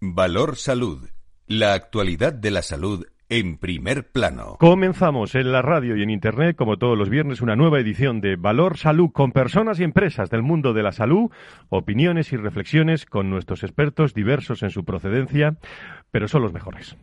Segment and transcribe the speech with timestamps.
[0.00, 1.08] Valor Salud.
[1.46, 4.56] La actualidad de la salud en primer plano.
[4.60, 8.36] Comenzamos en la radio y en Internet, como todos los viernes, una nueva edición de
[8.36, 11.30] Valor Salud con personas y empresas del mundo de la salud,
[11.70, 15.56] opiniones y reflexiones con nuestros expertos diversos en su procedencia,
[16.10, 16.94] pero son los mejores.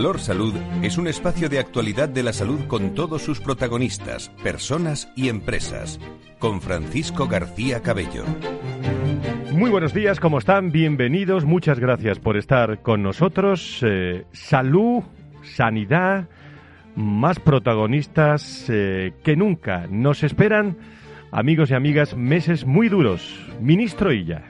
[0.00, 5.12] Valor Salud es un espacio de actualidad de la salud con todos sus protagonistas, personas
[5.14, 6.00] y empresas.
[6.38, 8.24] Con Francisco García Cabello.
[9.52, 10.72] Muy buenos días, ¿cómo están?
[10.72, 13.80] Bienvenidos, muchas gracias por estar con nosotros.
[13.82, 15.02] Eh, salud,
[15.42, 16.30] sanidad,
[16.96, 19.86] más protagonistas eh, que nunca.
[19.90, 20.78] Nos esperan,
[21.30, 23.38] amigos y amigas, meses muy duros.
[23.60, 24.44] Ministro Illa.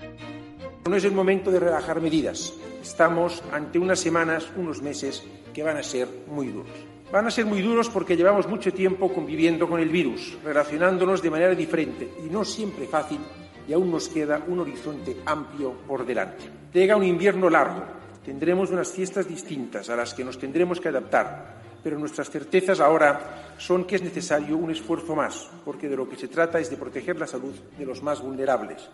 [0.88, 2.54] No es el momento de relajar medidas.
[2.80, 6.70] Estamos ante unas semanas, unos meses que van a ser muy duros.
[7.12, 11.30] Van a ser muy duros porque llevamos mucho tiempo conviviendo con el virus, relacionándonos de
[11.30, 13.18] manera diferente y no siempre fácil
[13.66, 16.44] y aún nos queda un horizonte amplio por delante.
[16.72, 17.82] Llega un invierno largo,
[18.24, 23.54] tendremos unas fiestas distintas a las que nos tendremos que adaptar pero nuestras certezas ahora
[23.58, 26.76] son que es necesario un esfuerzo más, porque de lo que se trata es de
[26.76, 28.90] proteger la salud de los más vulnerables.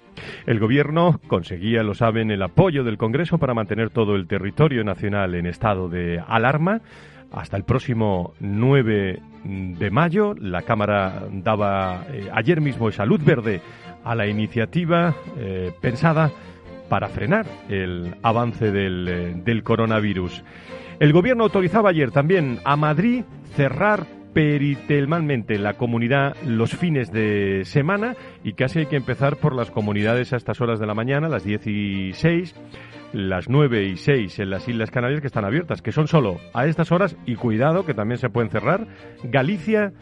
[0.46, 5.34] El Gobierno conseguía, lo saben, el apoyo del Congreso para mantener todo el territorio nacional
[5.34, 6.80] en estado de alarma.
[7.32, 13.60] Hasta el próximo 9 de mayo, la Cámara daba eh, ayer mismo esa luz verde
[14.04, 16.30] a la iniciativa eh, pensada
[16.88, 20.42] para frenar el avance del, eh, del coronavirus.
[20.98, 28.16] El gobierno autorizaba ayer también a Madrid cerrar peritelmalmente la comunidad los fines de semana
[28.42, 31.44] y casi hay que empezar por las comunidades a estas horas de la mañana, las
[31.44, 32.54] 16,
[33.12, 36.66] las 9 y 6 en las Islas Canarias que están abiertas, que son solo a
[36.66, 38.86] estas horas y cuidado que también se pueden cerrar,
[39.22, 39.92] Galicia,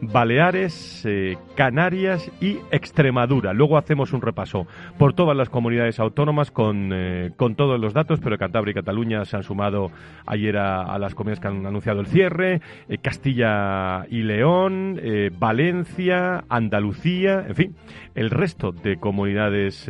[0.00, 3.52] Baleares, eh, Canarias y Extremadura.
[3.52, 4.66] Luego hacemos un repaso
[4.98, 9.24] por todas las comunidades autónomas con, eh, con todos los datos, pero Cantabria y Cataluña
[9.24, 9.90] se han sumado
[10.26, 15.00] ayer a, las comunidades que han anunciado el cierre, eh, Castilla y León,
[15.38, 17.76] Valencia, Andalucía, en fin,
[18.14, 19.88] el resto de comunidades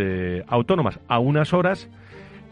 [0.49, 1.89] autónomas a unas horas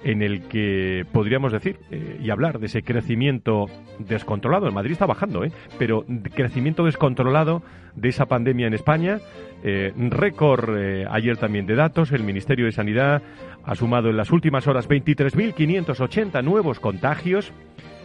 [0.05, 3.67] en el que podríamos decir eh, y hablar de ese crecimiento
[3.99, 4.67] descontrolado.
[4.67, 5.53] En Madrid está bajando, ¿eh?
[5.79, 6.05] pero
[6.35, 7.63] crecimiento descontrolado
[7.95, 9.21] de esa pandemia en España.
[9.65, 12.11] Eh, récord eh, ayer también de datos.
[12.12, 13.23] El Ministerio de Sanidad
[13.65, 17.53] ha sumado en las últimas horas 23.580 nuevos contagios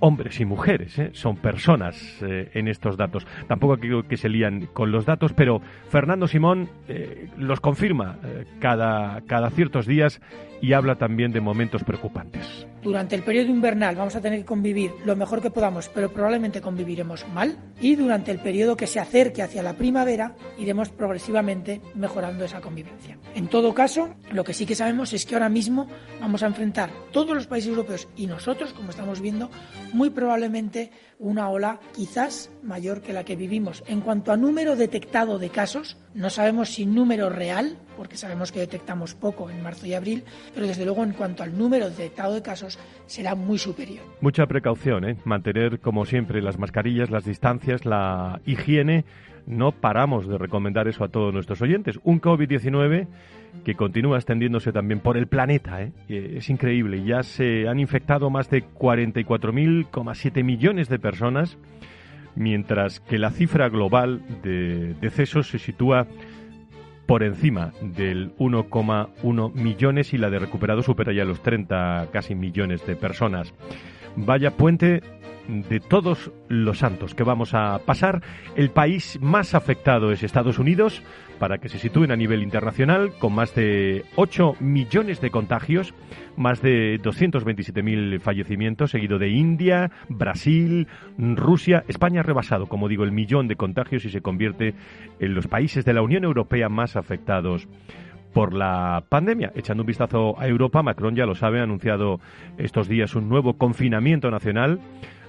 [0.02, 1.10] hombres y mujeres, ¿eh?
[1.14, 3.28] son personas eh, en estos datos.
[3.48, 8.18] Tampoco quiero que se lían con los datos, pero Fernando Simón eh, los confirma
[8.60, 10.22] cada, cada ciertos días
[10.62, 12.68] y habla también de momentos preocupantes.
[12.82, 16.62] Durante el periodo invernal vamos a tener que convivir lo mejor que podamos, pero probablemente
[16.62, 17.58] conviviremos mal.
[17.82, 23.18] Y durante el periodo que se acerque hacia la primavera iremos progresivamente mejorando esa convivencia.
[23.36, 25.88] En todo caso, lo que sí que sabemos es que ahora mismo
[26.22, 29.50] vamos a enfrentar todos los países europeos y nosotros, como estamos viendo,
[29.94, 33.84] muy probablemente una ola quizás mayor que la que vivimos.
[33.88, 38.60] En cuanto a número detectado de casos, no sabemos si número real, porque sabemos que
[38.60, 42.42] detectamos poco en marzo y abril, pero desde luego en cuanto al número detectado de
[42.42, 44.04] casos será muy superior.
[44.22, 45.18] Mucha precaución, ¿eh?
[45.26, 49.06] mantener como siempre las mascarillas, las distancias, la higiene.
[49.46, 52.00] No paramos de recomendar eso a todos nuestros oyentes.
[52.04, 53.08] Un COVID-19
[53.64, 55.82] que continúa extendiéndose también por el planeta.
[55.82, 55.92] ¿eh?
[56.08, 57.04] Es increíble.
[57.04, 61.58] Ya se han infectado más de 44.000,7 millones de personas,
[62.40, 66.08] mientras que la cifra global de decesos se sitúa
[67.06, 72.86] por encima del 1,1 millones y la de recuperados supera ya los 30 casi millones
[72.88, 73.54] de personas.
[74.16, 75.02] Vaya puente
[75.50, 78.24] de todos los santos que vamos a pasar.
[78.56, 81.02] El país más afectado es Estados Unidos,
[81.40, 85.94] para que se sitúen a nivel internacional, con más de 8 millones de contagios,
[86.36, 90.88] más de 227.000 fallecimientos, seguido de India, Brasil,
[91.18, 91.84] Rusia.
[91.88, 94.76] España ha rebasado, como digo, el millón de contagios y se convierte
[95.20, 97.68] en los países de la Unión Europea más afectados
[98.34, 99.52] por la pandemia.
[99.56, 102.20] Echando un vistazo a Europa, Macron ya lo sabe, ha anunciado
[102.58, 104.80] estos días un nuevo confinamiento nacional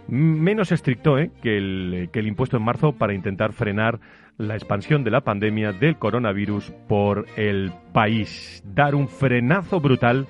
[0.08, 1.30] menos estricto ¿eh?
[1.40, 4.00] que, el, que el impuesto en marzo para intentar frenar
[4.40, 8.62] la expansión de la pandemia del coronavirus por el país.
[8.64, 10.26] Dar un frenazo brutal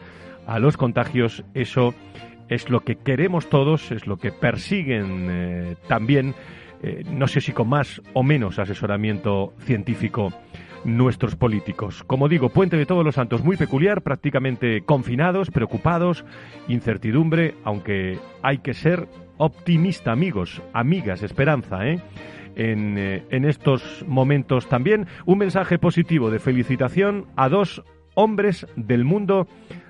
[0.47, 1.45] a los contagios.
[1.55, 1.95] Eso
[2.49, 6.35] es lo que queremos todos, es lo que persiguen eh, también,
[6.83, 10.33] eh, no sé si con más o menos asesoramiento científico
[10.83, 12.03] nuestros políticos.
[12.05, 16.25] Como digo, Puente de Todos los Santos muy peculiar, prácticamente confinados, preocupados,
[16.67, 22.01] incertidumbre, aunque hay que ser optimista, amigos, amigas, esperanza, ¿eh?
[22.57, 27.83] En, eh, en estos momentos también un mensaje positivo de felicitación a dos
[28.15, 29.47] hombres del mundo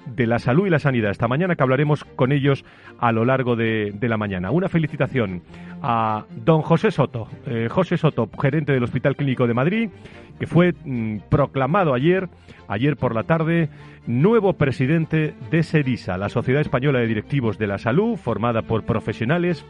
[0.07, 1.11] de la salud y la sanidad.
[1.11, 2.65] Esta mañana que hablaremos con ellos
[2.99, 4.51] a lo largo de, la mañana.
[4.51, 5.43] Una felicitación
[5.83, 9.91] a don José Soto, eh, José Soto, gerente del Hospital Clínico de Madrid,
[10.39, 12.29] que fue mm, proclamado ayer,
[12.69, 13.69] ayer por la tarde,
[14.07, 19.65] nuevo presidente de SEDISA, la Sociedad Española de Directivos de la Salud, formada por profesionales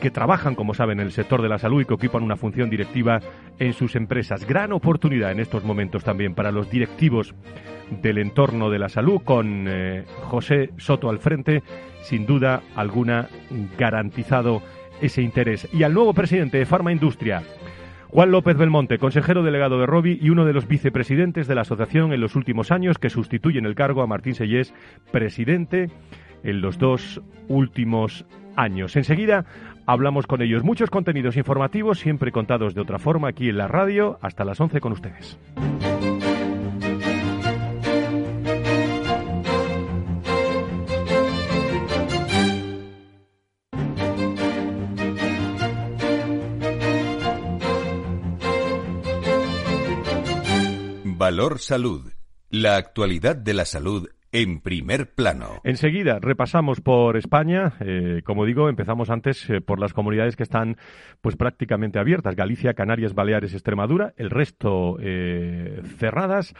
[0.00, 2.70] que trabajan, como saben, en el sector de la salud y que ocupan una función
[2.70, 3.20] directiva
[3.58, 4.46] en sus empresas.
[4.46, 7.34] Gran oportunidad en estos momentos también para los directivos
[7.90, 11.62] del entorno de la salud, con eh, José Soto al frente,
[12.02, 13.28] sin duda alguna
[13.78, 14.62] garantizado
[15.00, 15.68] ese interés.
[15.72, 17.42] Y al nuevo presidente de Farma Industria,
[18.08, 22.12] Juan López Belmonte, consejero delegado de Robi y uno de los vicepresidentes de la asociación
[22.12, 24.72] en los últimos años, que sustituye en el cargo a Martín Sellés,
[25.10, 25.90] presidente
[26.42, 28.24] en los dos últimos
[28.56, 28.96] años.
[28.96, 29.44] Enseguida
[29.86, 30.64] hablamos con ellos.
[30.64, 34.80] Muchos contenidos informativos, siempre contados de otra forma aquí en la radio, hasta las 11
[34.80, 35.38] con ustedes.
[51.18, 52.12] Valor Salud.
[52.50, 55.60] La actualidad de la salud en primer plano.
[55.64, 57.74] Enseguida repasamos por España.
[57.80, 60.76] Eh, como digo, empezamos antes eh, por las comunidades que están
[61.20, 62.36] pues prácticamente abiertas.
[62.36, 64.14] Galicia, Canarias, Baleares, Extremadura.
[64.16, 66.54] El resto eh, cerradas.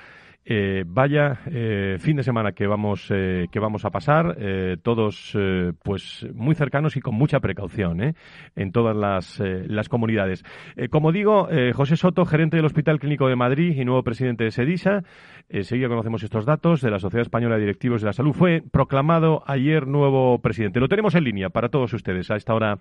[0.48, 4.36] Eh, vaya eh, fin de semana que vamos eh, que vamos a pasar
[4.80, 5.36] todos
[5.82, 8.14] pues muy cercanos y con mucha precaución
[8.54, 10.44] en todas las, las comunidades.
[10.90, 15.02] Como digo José Soto gerente del Hospital Clínico de Madrid y nuevo presidente de Sedisa.
[15.48, 18.32] Enseguida conocemos estos datos de la Sociedad Española de Directivos de la Salud.
[18.32, 20.80] Fue proclamado ayer nuevo presidente.
[20.80, 22.78] Lo tenemos en línea para todos ustedes a esta hora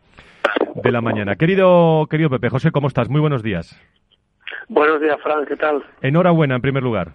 [0.76, 1.36] de la mañana.
[1.36, 3.80] Querido querido Pepe José cómo estás muy buenos días.
[4.68, 5.84] Buenos días, Fran, ¿qué tal?
[6.02, 7.14] Enhorabuena, en primer lugar.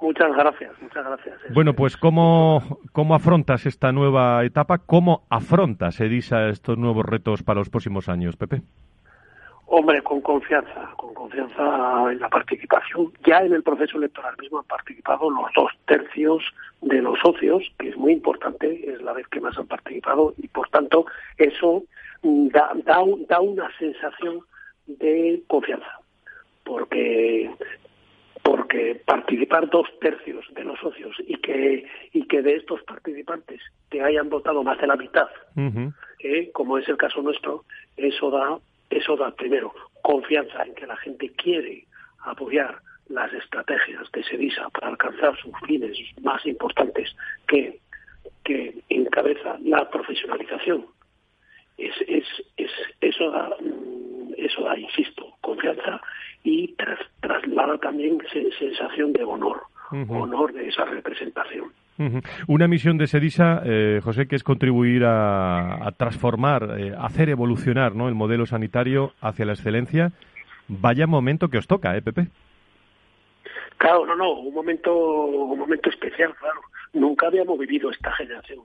[0.00, 1.36] Muchas gracias, muchas gracias.
[1.52, 2.62] Bueno, pues ¿cómo,
[2.92, 4.78] cómo afrontas esta nueva etapa?
[4.78, 8.62] ¿Cómo afrontas, Edisa, estos nuevos retos para los próximos años, Pepe?
[9.66, 13.12] Hombre, con confianza, con confianza en la participación.
[13.26, 16.42] Ya en el proceso electoral mismo han participado los dos tercios
[16.80, 20.48] de los socios, que es muy importante, es la vez que más han participado, y
[20.48, 21.06] por tanto
[21.36, 21.82] eso
[22.22, 24.40] da, da, da una sensación
[24.86, 25.98] de confianza
[26.68, 27.50] porque
[28.48, 31.84] porque participar dos tercios de los socios y que
[32.14, 33.60] y que de estos participantes
[33.90, 35.28] te hayan votado más de la mitad,
[36.20, 37.66] eh, como es el caso nuestro,
[37.98, 38.58] eso da
[38.88, 41.84] eso da primero confianza en que la gente quiere
[42.24, 42.78] apoyar
[43.10, 47.14] las estrategias de Sedisa para alcanzar sus fines más importantes
[47.46, 47.80] que
[48.44, 50.86] que encabeza la profesionalización.
[51.78, 52.24] Es, es,
[52.56, 52.70] es,
[53.00, 56.00] eso da mm, eso da, insisto, confianza
[56.44, 56.74] y
[57.20, 58.18] traslada también
[58.58, 61.72] sensación de honor, honor de esa representación.
[62.46, 68.08] Una misión de SEDISA, eh, José, que es contribuir a, transformar, eh, hacer evolucionar ¿no?
[68.08, 70.12] el modelo sanitario hacia la excelencia.
[70.68, 72.28] Vaya momento que os toca, ¿eh, Pepe?
[73.78, 76.60] Claro, no, no, un momento, un momento especial, claro.
[76.92, 78.60] Nunca habíamos vivido esta generación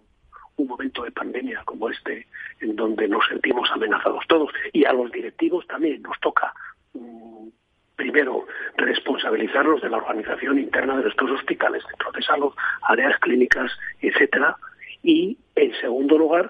[0.58, 2.28] un momento de pandemia como este,
[2.60, 4.52] en donde nos sentimos amenazados todos.
[4.72, 6.54] Y a los directivos también nos toca
[6.94, 7.48] mm,
[7.96, 8.46] primero,
[8.76, 11.84] responsabilizarlos de la organización interna de nuestros hospitales,
[12.14, 14.58] de salud, áreas clínicas, etcétera,
[15.04, 16.50] y en segundo lugar,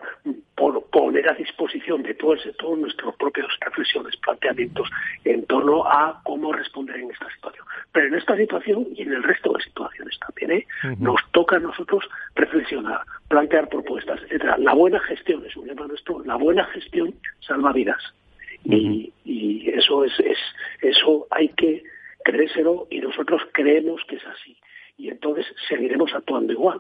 [0.56, 4.90] por poner a disposición de todo el sector nuestras propias reflexiones, planteamientos
[5.26, 7.66] en torno a cómo responder en esta situación.
[7.92, 10.68] Pero en esta situación y en el resto de situaciones también, ¿eh?
[11.00, 14.58] nos toca a nosotros reflexionar, plantear propuestas, etcétera.
[14.60, 18.02] La buena gestión es un lema nuestro, la buena gestión salva vidas
[18.64, 20.38] y, y, eso es, es
[20.82, 21.84] eso hay que
[22.24, 24.56] creérselo y nosotros creemos que es así
[24.98, 26.80] y entonces seguiremos actuando igual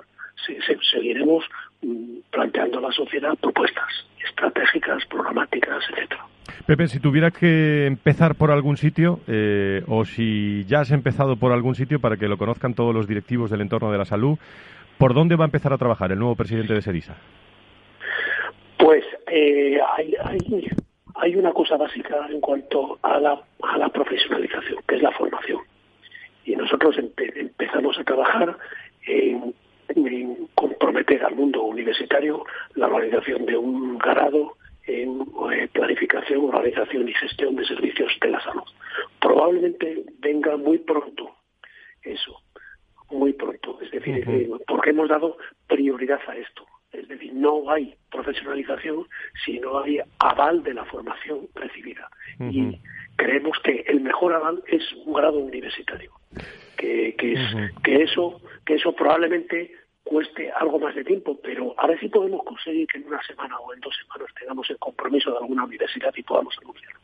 [0.92, 1.46] seguiremos
[1.82, 6.26] mm, planteando a la sociedad propuestas estratégicas programáticas etcétera
[6.66, 11.52] Pepe, si tuviera que empezar por algún sitio, eh, o si ya has empezado por
[11.52, 14.38] algún sitio para que lo conozcan todos los directivos del entorno de la salud,
[14.98, 17.16] ¿por dónde va a empezar a trabajar el nuevo presidente de SEDISA?
[18.78, 20.68] Pues eh, hay, hay,
[21.16, 25.60] hay una cosa básica en cuanto a la, a la profesionalización, que es la formación.
[26.46, 28.58] Y nosotros empezamos a trabajar
[29.08, 29.54] en,
[30.56, 32.46] con meter al mundo universitario
[32.76, 35.22] la organización de un grado en
[35.52, 38.64] eh, planificación, organización y gestión de servicios de la salud.
[39.20, 41.36] Probablemente venga muy pronto
[42.04, 42.42] eso,
[43.12, 43.80] muy pronto.
[43.82, 46.66] Es decir, eh, porque hemos dado prioridad a esto.
[46.92, 49.08] Es decir, no hay profesionalización
[49.44, 52.08] si no hay aval de la formación recibida.
[52.40, 52.78] Y
[53.16, 56.12] creemos que el mejor aval es un grado universitario.
[56.78, 57.40] Que, que, es,
[57.84, 59.72] que, eso, que eso probablemente
[60.14, 63.58] cueste algo más de tiempo, pero a ver si podemos conseguir que en una semana
[63.58, 67.00] o en dos semanas tengamos el compromiso de alguna universidad y podamos anunciarlo.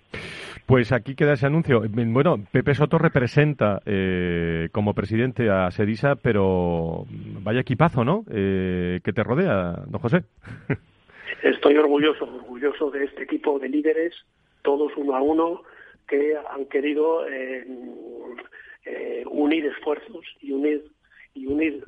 [0.68, 1.82] Pues aquí queda ese anuncio.
[1.90, 7.06] Bueno, Pepe Soto representa eh, como presidente a Sedisa, pero
[7.42, 8.26] vaya equipazo, ¿no?
[8.32, 10.26] Eh, que te rodea, don José.
[11.42, 14.14] Estoy orgulloso, orgulloso de este equipo de líderes,
[14.62, 15.64] todos uno a uno,
[16.08, 17.66] que han querido eh,
[19.32, 20.84] unir esfuerzos y unir
[21.34, 21.84] y unir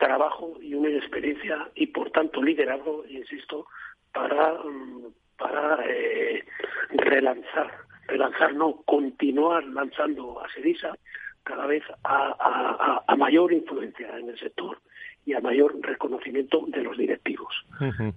[0.00, 3.66] trabajo y una experiencia y por tanto liderazgo, insisto,
[4.12, 6.44] para, mm, para eh,
[6.90, 7.70] relanzar,
[8.08, 10.96] relanzar no, continuar lanzando a Sedisa
[11.44, 14.78] cada vez a, a, mayor influencia en el sector
[15.26, 17.54] y a mayor reconocimiento de los directivos,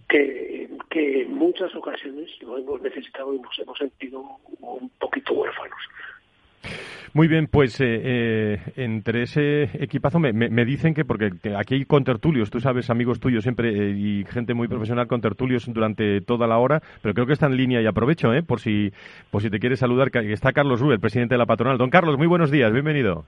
[0.08, 4.24] que, que en muchas ocasiones lo hemos necesitado y nos hemos sentido
[4.60, 5.80] un poquito huérfanos.
[7.14, 12.50] Muy bien, pues eh, eh, entre ese equipazo me, dicen que, porque aquí hay contertulios,
[12.50, 16.82] tú sabes, amigos tuyos siempre eh, y gente muy profesional contertulios durante toda la hora,
[17.04, 18.42] pero creo que está en línea y aprovecho, ¿eh?
[18.42, 18.92] por si,
[19.30, 21.78] por si te quieres saludar, que está Carlos Rubio, el presidente de la patronal.
[21.78, 23.26] Don Carlos, muy buenos días, bienvenido.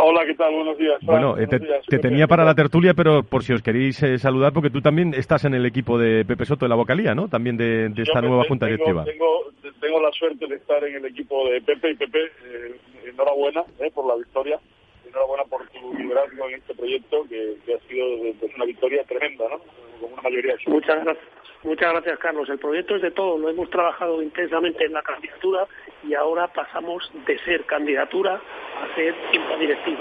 [0.00, 0.54] Hola, ¿qué tal?
[0.54, 0.98] Buenos días.
[1.02, 5.12] Bueno, te, tenía para la tertulia, pero por si os queréis saludar, porque tú también
[5.12, 7.28] estás en el equipo de Pepe Soto de la vocalía, ¿no?
[7.28, 9.04] También de, esta nueva junta directiva.
[9.04, 9.50] Tengo,
[9.80, 12.76] tengo la suerte de estar en el equipo de Pepe y Pepe, eh,
[13.08, 14.60] enhorabuena eh, por la victoria,
[15.08, 18.06] enhorabuena por tu liderazgo en este proyecto que, ha sido
[18.38, 19.58] pues, una victoria tremenda, ¿no?
[20.00, 21.26] Con una mayoría Muchas gracias.
[21.64, 22.48] Muchas gracias, Carlos.
[22.48, 23.36] El proyecto es de todo.
[23.36, 25.66] Lo hemos trabajado intensamente en la candidatura
[26.04, 28.40] y ahora pasamos de ser candidatura
[28.80, 30.00] a ser junta directiva.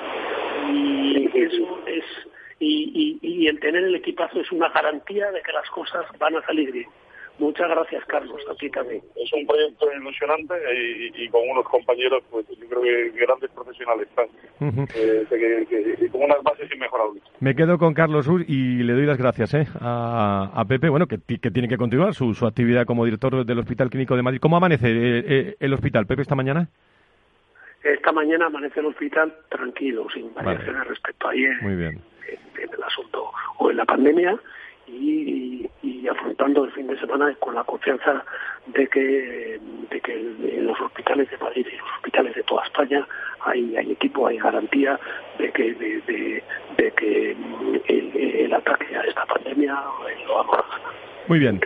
[0.69, 2.03] Y eso es
[2.59, 6.35] y, y, y el tener el equipazo es una garantía de que las cosas van
[6.35, 6.87] a salir bien.
[7.39, 9.01] Muchas gracias, Carlos, a ti también.
[9.15, 10.55] Es un proyecto ilusionante
[11.15, 14.27] y, con unos compañeros, pues yo creo que grandes profesionales están,
[14.95, 17.21] eh, con unas bases inmejorables.
[17.39, 21.19] Me quedo con Carlos Ur y le doy las gracias eh, a, Pepe, bueno, que,
[21.19, 24.39] tiene que continuar su, actividad como director del Hospital Clínico de Madrid.
[24.41, 26.67] ¿Cómo amanece eh, eh, el hospital, Pepe, esta mañana?
[27.83, 32.01] Esta mañana amanece el hospital tranquilo, sin variaciones respecto a ayer Muy bien.
[32.27, 34.39] en el asunto o en la pandemia
[34.87, 35.69] y,
[36.09, 38.23] afrontando el fin de semana con la confianza
[38.67, 43.05] de que, de que en los hospitales de Madrid y los hospitales de toda España
[43.41, 44.97] hay, hay equipo, hay garantía
[45.37, 46.43] de que, de,
[46.77, 47.35] de, que
[47.87, 49.77] el, ataque a esta pandemia
[50.27, 51.27] lo vamos a.
[51.27, 51.59] Muy bien.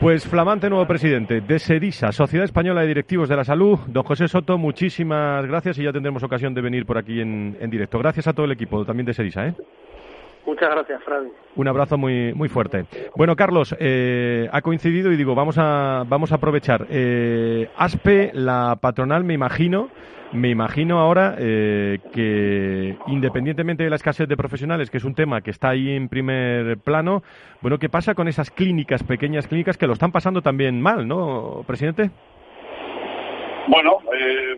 [0.00, 4.28] Pues flamante nuevo presidente de SEDISA, Sociedad Española de Directivos de la Salud, don José
[4.28, 7.98] Soto, muchísimas gracias y ya tendremos ocasión de venir por aquí en, en directo.
[7.98, 9.48] Gracias a todo el equipo también de SEDISA.
[9.48, 9.54] ¿eh?
[10.46, 11.30] Muchas gracias, Fran.
[11.56, 12.84] Un abrazo muy muy fuerte.
[13.16, 16.86] Bueno, Carlos, eh, ha coincidido y digo, vamos a vamos a aprovechar.
[16.90, 19.88] Eh, ASPE, la patronal, me imagino,
[20.32, 25.40] me imagino ahora eh, que independientemente de la escasez de profesionales, que es un tema
[25.40, 27.22] que está ahí en primer plano,
[27.62, 31.64] bueno, ¿qué pasa con esas clínicas, pequeñas clínicas que lo están pasando también mal, ¿no,
[31.66, 32.10] presidente?
[33.66, 33.98] Bueno,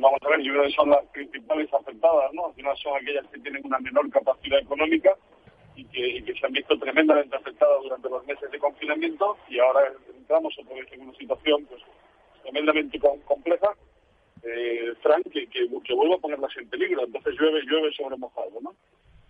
[0.00, 2.46] vamos a ver, yo creo que son las principales afectadas, ¿no?
[2.46, 5.12] Al final son aquellas que tienen una menor capacidad económica
[5.76, 10.54] y que, se han visto tremendamente afectadas durante los meses de confinamiento y ahora entramos
[10.58, 11.82] otra vez en una situación pues
[12.42, 13.68] tremendamente compleja,
[14.42, 17.04] eh, Frank, que, que, vuelve a ponerlas en peligro.
[17.04, 18.74] Entonces llueve, llueve sobre mojado, ¿no?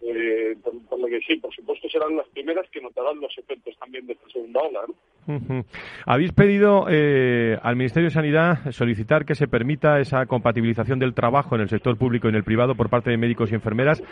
[0.02, 4.06] Eh, por, lo que sí, por supuesto serán las primeras que notarán los efectos también
[4.06, 4.80] de esta segunda ola.
[4.86, 5.64] ¿no?
[6.04, 11.54] Habéis pedido eh, al Ministerio de Sanidad solicitar que se permita esa compatibilización del trabajo
[11.54, 14.02] en el sector público y en el privado por parte de médicos y enfermeras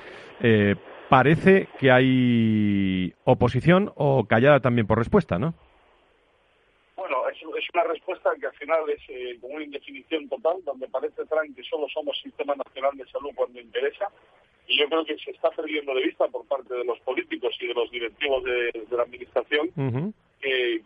[0.41, 0.75] eh,
[1.09, 5.55] parece que hay oposición o callada también por respuesta, ¿no?
[6.97, 7.39] Bueno, es,
[7.75, 11.63] una respuesta que al final es eh, como una indefinición total, donde parece Trump que
[11.65, 14.09] solo somos Sistema Nacional de Salud cuando interesa,
[14.67, 17.67] y yo creo que se está perdiendo de vista por parte de los políticos y
[17.67, 19.71] de los directivos de, la Administración
[20.41, 20.83] que,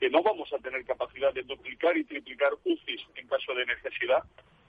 [0.00, 4.22] que no vamos a tener capacidad de duplicar y triplicar UCIs en caso de necesidad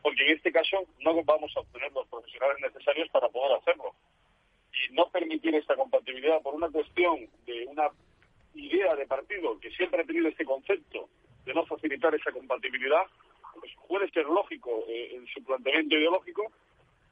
[0.07, 3.93] porque en este caso no vamos a obtener los profesionales necesarios para poder hacerlo.
[4.71, 7.89] Y no permitir esta compatibilidad por una cuestión de una
[8.53, 11.09] idea de partido que siempre ha tenido este concepto
[11.43, 13.01] de no facilitar esa compatibilidad,
[13.59, 16.53] pues puede ser lógico eh, en su planteamiento ideológico,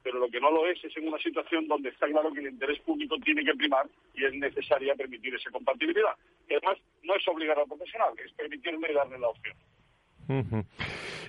[0.02, 2.46] pero lo que no lo es es en una situación donde está claro que el
[2.46, 6.16] interés público tiene que primar y es necesaria permitir esa compatibilidad.
[6.48, 9.54] Que además no es obligar al profesional, es permitirle y darle la opción.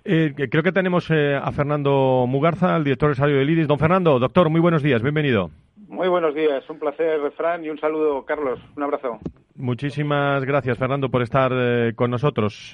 [0.10, 3.68] Eh, creo que tenemos eh, a Fernando Mugarza, el director de salud del IDIS.
[3.68, 5.50] Don Fernando, doctor, muy buenos días, bienvenido.
[5.90, 8.60] Muy buenos días, un placer, Fran, y un saludo, Carlos.
[8.76, 9.20] Un abrazo.
[9.56, 12.72] Muchísimas gracias, Fernando, por estar eh, con nosotros.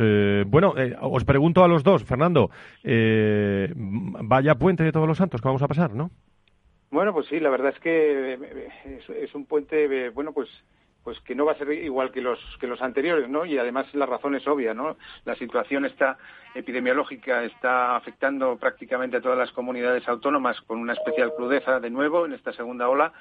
[0.48, 2.50] bueno, os pregunto a los dos, Fernando,
[3.74, 6.12] vaya puente de todos los santos que vamos a pasar, ¿no?
[6.92, 8.34] Bueno, pues sí, la verdad es que
[8.86, 10.50] es, es un puente, bueno, pues
[11.04, 13.46] pues que no va a ser igual que los que los anteriores, ¿no?
[13.46, 14.98] Y además la razón es obvia, ¿no?
[15.26, 16.18] La situación está
[16.56, 22.26] epidemiológica está afectando prácticamente a todas las comunidades autónomas con una especial crudeza de nuevo
[22.26, 23.12] en esta segunda ola.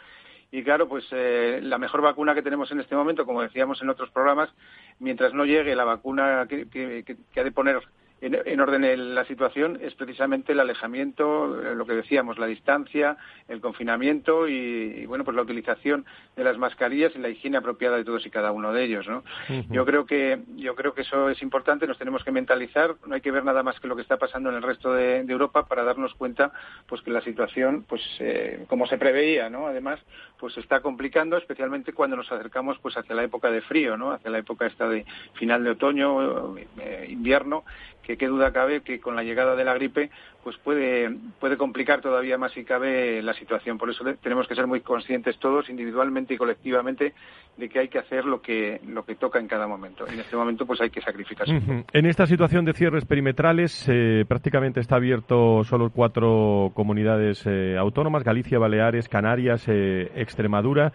[0.50, 3.88] Y claro, pues eh, la mejor vacuna que tenemos en este momento, como decíamos en
[3.88, 4.50] otros programas,
[4.98, 7.80] mientras no llegue la vacuna que, que ha de poner
[8.22, 13.16] en, orden de la situación es precisamente el alejamiento, eh, lo que decíamos, la distancia,
[13.48, 16.04] el confinamiento y, bueno, pues la utilización
[16.36, 19.24] de las mascarillas y la higiene apropiada de todos y cada uno de ellos, ¿no?
[19.70, 23.20] Yo creo que yo creo que eso es importante, nos tenemos que mentalizar, no hay
[23.20, 25.82] que ver nada más que lo que está pasando en el resto de, Europa para
[25.82, 26.52] darnos cuenta
[26.86, 29.66] pues que la situación pues eh, como se preveía, ¿no?
[29.66, 29.98] Además,
[30.38, 34.12] pues se está complicando especialmente cuando nos acercamos pues hacia la época de frío, ¿no?
[34.12, 37.64] Hacia la época esta de final de otoño, eh, invierno
[38.02, 40.10] que qué duda cabe que con la llegada de la gripe
[40.42, 43.78] pues puede, puede complicar todavía más si cabe la situación.
[43.78, 47.12] Por eso tenemos que ser muy conscientes todos, individualmente y colectivamente,
[47.56, 50.06] de que hay que hacer lo que, lo que toca en cada momento.
[50.06, 51.84] En este momento pues hay que sacrificarse.
[51.92, 58.24] En esta situación de cierres perimetrales, eh, prácticamente está abierto solo cuatro comunidades eh, autónomas,
[58.24, 60.92] Galicia, Baleares, Canarias, eh, Extremadura.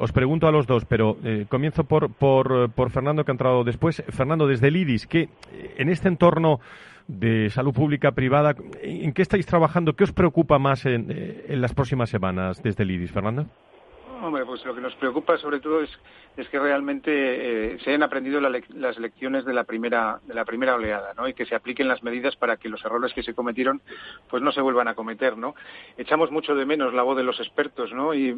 [0.00, 1.16] os pregunto a los dos, pero
[1.48, 4.04] comienzo por, por, por Fernando, que ha entrado después.
[4.08, 5.28] Fernando, desde el IDIS, que
[5.76, 6.60] en este entorno
[7.06, 8.54] de salud pública privada.
[8.82, 9.94] ¿En qué estáis trabajando?
[9.94, 13.46] ¿Qué os preocupa más en, eh, las próximas semanas desde el IDIS, Fernando?
[14.24, 15.90] Hombre, pues lo que nos preocupa sobre todo es,
[16.48, 21.12] que realmente eh, se hayan aprendido las lecciones de la primera de la primera oleada,
[21.14, 21.28] ¿no?
[21.28, 23.82] Y que se apliquen las medidas para que los errores que se cometieron,
[24.30, 25.54] pues no se vuelvan a cometer, ¿no?
[25.98, 28.14] Echamos mucho de menos la voz de los expertos, ¿no?
[28.14, 28.32] Y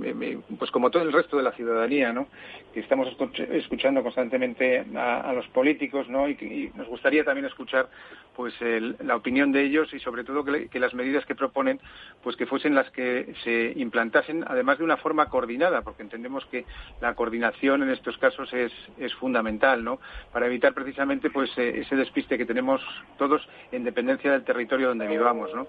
[0.58, 2.26] pues como todo el resto de la ciudadanía, ¿no?
[2.74, 3.08] Que estamos
[3.52, 6.28] escuchando constantemente a, los políticos, ¿no?
[6.28, 7.88] Y, nos gustaría también escuchar,
[8.34, 11.80] pues la opinión de ellos y sobre todo que, que las medidas que proponen,
[12.24, 16.64] pues que fuesen las que se implantasen, además de una forma coordinada porque entendemos que
[17.00, 19.98] la coordinación en estos casos es, es fundamental, ¿no?
[20.32, 22.80] Para evitar precisamente pues eh, ese despiste que tenemos
[23.18, 25.66] todos en dependencia del territorio donde vivamos, ¿no?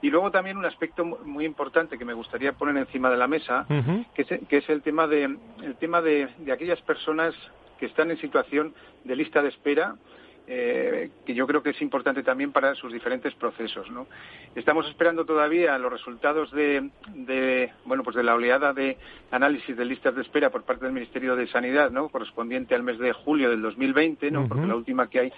[0.00, 3.66] Y luego también un aspecto muy importante que me gustaría poner encima de la mesa,
[4.14, 7.34] que, es, que es el tema de el tema de, de aquellas personas
[7.78, 9.96] que están en situación de lista de espera
[10.50, 13.90] eh, que yo creo que es importante también para sus diferentes procesos.
[13.90, 14.06] ¿no?
[14.54, 18.96] Estamos esperando todavía los resultados de, de, bueno, pues de la oleada de
[19.30, 22.08] análisis de listas de espera por parte del Ministerio de Sanidad, ¿no?
[22.08, 24.48] correspondiente al mes de julio del 2020, ¿no?
[24.48, 25.32] porque la última que hay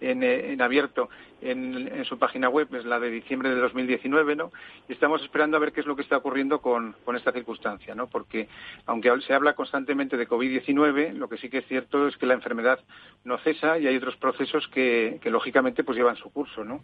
[0.00, 1.08] eh, en, abierto
[1.42, 4.52] en, su página web, es la de diciembre de 2019, ¿no?
[4.88, 8.08] Y estamos esperando a ver qué es lo que está ocurriendo con, esta circunstancia, ¿no?
[8.08, 8.48] Porque
[8.86, 12.34] aunque se habla constantemente de COVID-19, lo que sí que es cierto es que la
[12.34, 12.80] enfermedad
[13.24, 16.82] no cesa y hay otros procesos que, lógicamente pues llevan su curso, ¿no?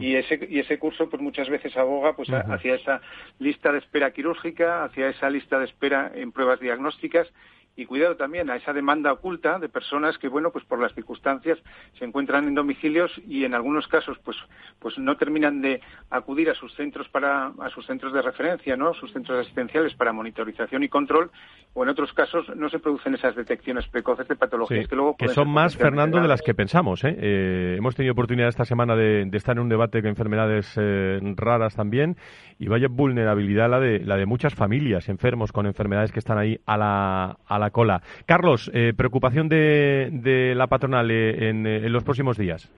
[0.00, 3.00] Y ese y ese curso pues muchas veces aboga pues hacia esa
[3.38, 7.28] lista de espera quirúrgica, hacia esa lista de espera en pruebas diagnósticas
[7.76, 11.58] y cuidado también a esa demanda oculta de personas que bueno pues por las circunstancias
[11.98, 14.36] se encuentran en domicilios y en algunos casos pues
[14.78, 18.94] pues no terminan de acudir a sus centros para a sus centros de referencia no
[18.94, 21.30] sus centros asistenciales para monitorización y control
[21.72, 25.28] o en otros casos no se producen esas detecciones precoces de patologías que luego que
[25.28, 27.16] son más Fernando de las que pensamos ¿eh?
[27.18, 27.74] ¿eh?
[27.78, 32.16] hemos tenido oportunidad esta semana de, estar en un debate con enfermedades eh, raras también
[32.58, 36.60] y vaya vulnerabilidad la de la de muchas familias enfermos con enfermedades que están ahí
[36.66, 38.02] a la, a la cola.
[38.26, 42.70] Carlos, eh, preocupación de, de, la patronal eh, en, eh, en, los próximos días.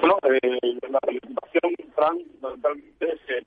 [0.00, 0.16] Bueno,
[0.90, 2.18] la preocupación, Fran,
[3.00, 3.46] es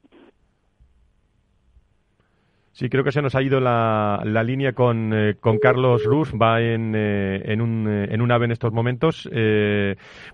[2.76, 6.34] Sí, creo que se nos ha ido la, la línea con, eh, con Carlos Ruz,
[6.34, 9.30] va en, eh, en, un, eh, en un ave en estos momentos.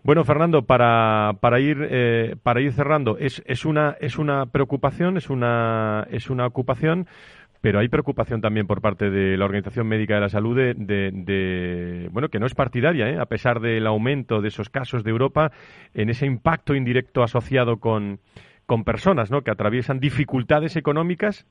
[0.03, 5.29] bueno, Fernando, para, para, ir, para ir cerrando, es, es, una, es una preocupación, es
[5.29, 7.07] una, es una ocupación,
[7.61, 12.09] pero hay preocupación también por parte de la Organización Médica de la Salud de, de,
[12.11, 15.51] bueno, que no es partidaria, a pesar del aumento de esos casos de Europa,
[15.93, 18.19] en ese impacto indirecto asociado con,
[18.65, 19.41] con personas ¿no?
[19.41, 21.47] que atraviesan dificultades económicas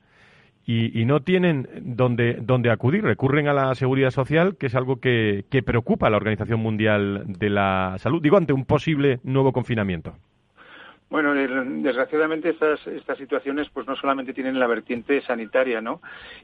[0.65, 3.03] y, no tienen dónde, dónde acudir.
[3.03, 7.23] Recurren a la seguridad social, que es algo que, que preocupa a la Organización Mundial
[7.27, 10.15] de la Salud, digo, ante un posible nuevo confinamiento.
[11.09, 16.01] Bueno, desgraciadamente estas, estas situaciones pues no solamente tienen la vertiente sanitaria, ¿no?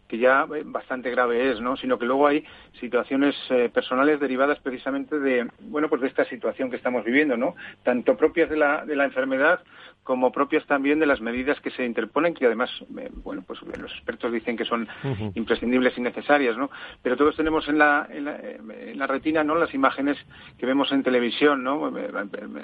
[0.08, 1.78] Que ya eh, bastante grave es, ¿no?
[1.78, 2.43] Sino que luego hay
[2.80, 7.56] situaciones eh, personales derivadas precisamente de, bueno, pues de esta situación que estamos viviendo, ¿no?
[7.84, 9.60] Tanto propias de la, de la enfermedad
[10.06, 13.91] como propias también de las medidas que se interponen, que además, eh, bueno, pues los
[13.91, 14.88] expertos dicen que son
[15.34, 16.69] imprescindibles y necesarias, ¿no?
[17.01, 19.56] Pero todos tenemos en la, en la, retina, ¿no?
[19.56, 20.15] Las imágenes
[20.60, 21.91] que vemos en televisión, ¿no?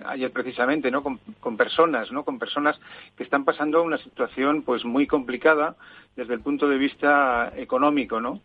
[0.05, 1.01] Ayer precisamente, ¿no?
[1.01, 2.23] Con, personas, ¿no?
[2.23, 2.79] Con personas
[3.17, 5.75] que están pasando una situación, pues, muy complicada
[6.15, 8.41] desde el punto de vista económico, ¿no?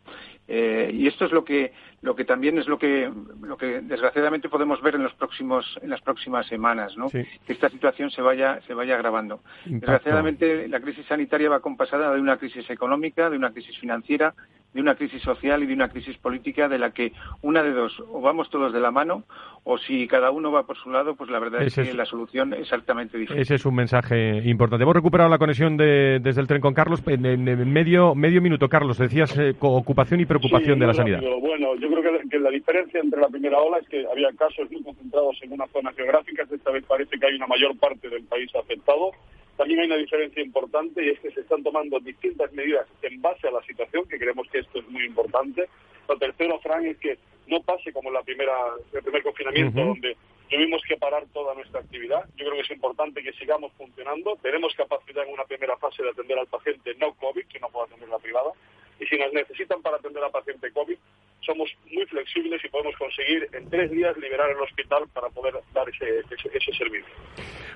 [0.48, 3.10] Eh, y esto es lo que, lo que también es lo que,
[3.42, 7.10] lo que desgraciadamente podemos ver en los próximos, en las próximas semanas, ¿no?
[7.10, 9.40] Que esta situación se vaya, se vaya agravando.
[9.64, 14.34] Desgraciadamente la crisis sanitaria va compasada de una crisis económica, de una crisis financiera,
[14.76, 17.12] de una crisis social y de una crisis política de la que
[17.42, 19.24] una de dos, o vamos todos de la mano,
[19.64, 22.52] o si cada uno va por su lado, pues la verdad es que la solución
[22.52, 23.40] es altamente difícil.
[23.40, 24.84] Ese es un mensaje importante.
[24.84, 27.02] Hemos recuperado la conexión de, desde el tren con Carlos.
[27.06, 31.20] En, medio, medio minuto, Carlos, decías eh, ocupación y preocupación de la sanidad.
[31.40, 34.82] Bueno, yo creo que, la diferencia entre la primera ola es que había casos muy
[34.82, 36.44] concentrados en una zona geográfica.
[36.48, 39.12] Esta vez parece que hay una mayor parte del país afectado.
[39.56, 43.48] También hay una diferencia importante y es que se están tomando distintas medidas en base
[43.48, 45.68] a la situación, que creemos que esto es muy importante.
[46.08, 48.52] Lo tercero, Fran, es que no pase como la primera,
[48.92, 50.16] el primer confinamiento, donde
[50.50, 52.24] tuvimos que parar toda nuestra actividad.
[52.36, 54.36] Yo creo que es importante que sigamos funcionando.
[54.42, 57.86] Tenemos capacidad en una primera fase de atender al paciente no COVID, que no pueda
[57.86, 58.50] atender la privada.
[59.00, 60.96] Y si nos necesitan para atender al paciente COVID,
[61.40, 65.88] somos muy flexibles y podemos conseguir en tres días liberar el hospital para poder dar
[65.88, 67.14] ese, ese, servicio.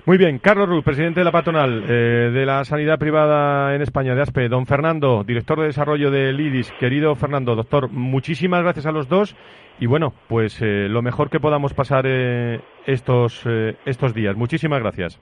[0.05, 4.13] Muy bien, Carlos Ruz, presidente de la patronal eh, de la sanidad privada en España,
[4.13, 4.49] de ASPE.
[4.49, 6.71] Don Fernando, director de desarrollo del IDIS.
[6.79, 9.35] Querido Fernando, doctor, muchísimas gracias a los dos
[9.79, 13.45] y bueno, pues eh, lo mejor que podamos pasar eh, estos,
[13.85, 14.35] estos días.
[14.35, 15.19] Muchísimas gracias.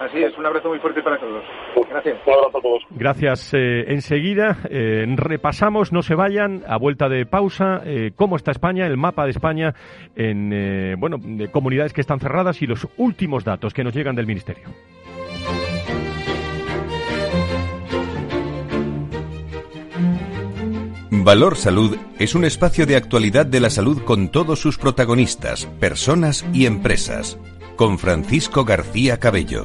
[0.00, 1.44] Así es, un abrazo muy fuerte para todos.
[1.90, 2.18] Gracias.
[2.26, 2.82] Un abrazo a todos.
[2.88, 3.52] Gracias.
[3.52, 8.86] Eh, enseguida eh, repasamos, no se vayan, a vuelta de pausa, eh, cómo está España,
[8.86, 9.74] el mapa de España
[10.16, 14.26] en bueno, de comunidades que están cerradas y los últimos datos que nos llegan del
[14.26, 14.68] Ministerio.
[21.10, 26.46] Valor Salud es un espacio de actualidad de la salud con todos sus protagonistas, personas
[26.54, 27.38] y empresas
[27.80, 29.64] con Francisco García Cabello.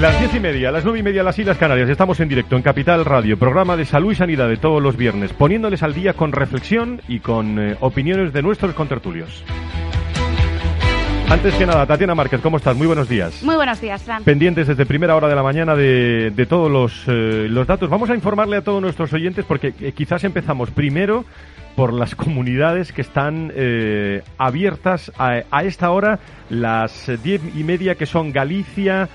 [0.00, 1.90] Las diez y media, las nueve y media, las Islas Canarias.
[1.90, 5.32] Estamos en directo en Capital Radio, programa de salud y sanidad de todos los viernes,
[5.32, 9.42] poniéndoles al día con reflexión y con eh, opiniones de nuestros contertulios.
[11.28, 12.76] Antes que nada, Tatiana Márquez, ¿cómo estás?
[12.76, 13.42] Muy buenos días.
[13.42, 14.22] Muy buenos días, Fran.
[14.22, 17.90] Pendientes desde primera hora de la mañana de, de todos los, eh, los datos.
[17.90, 21.24] Vamos a informarle a todos nuestros oyentes porque eh, quizás empezamos primero
[21.74, 27.96] por las comunidades que están eh, abiertas a, a, esta hora, las diez y media
[27.96, 29.08] que son Galicia,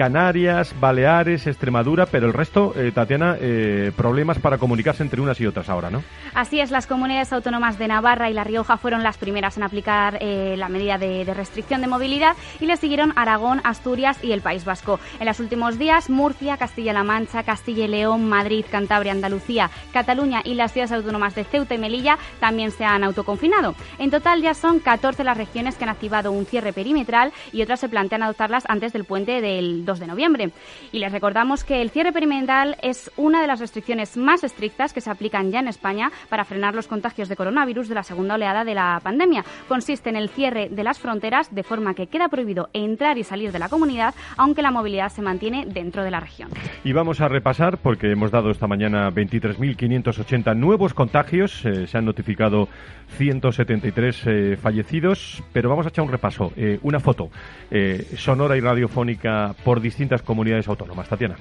[0.00, 5.46] Canarias, Baleares, Extremadura, pero el resto, eh, Tatiana, eh, problemas para comunicarse entre unas y
[5.46, 6.02] otras ahora, ¿no?
[6.32, 10.16] Así es, las comunidades autónomas de Navarra y La Rioja fueron las primeras en aplicar
[10.22, 14.40] eh, la medida de, de, restricción de movilidad y le siguieron Aragón, Asturias y el
[14.40, 15.00] País Vasco.
[15.18, 20.54] En los últimos días, Murcia, Castilla-La Mancha, Castilla y León, Madrid, Cantabria, Andalucía, Cataluña y
[20.54, 23.74] las ciudades autónomas de Ceuta y Melilla también se han autoconfinado.
[23.98, 27.80] En total ya son 14 las regiones que han activado un cierre perimetral y otras
[27.80, 30.50] se plantean adoptarlas antes del puente del 2 de noviembre.
[30.92, 35.00] Y les recordamos que el cierre perimetral es una de las restricciones más estrictas que
[35.00, 38.64] se aplican ya en España para frenar los contagios de coronavirus de la segunda oleada
[38.64, 39.44] de la pandemia.
[39.66, 43.50] Consiste en el cierre de las fronteras de forma que queda prohibido entrar y salir
[43.50, 46.50] de la comunidad, aunque la movilidad se mantiene dentro de la región.
[46.84, 52.04] Y vamos a repasar, porque hemos dado esta mañana 23.580 nuevos contagios, eh, se han
[52.04, 52.68] notificado
[53.16, 57.30] 173 eh, fallecidos, pero vamos a echar un repaso, eh, una foto
[58.16, 61.08] sonora y radiofónica por distintas comunidades autónomas.
[61.08, 61.36] Tatiana.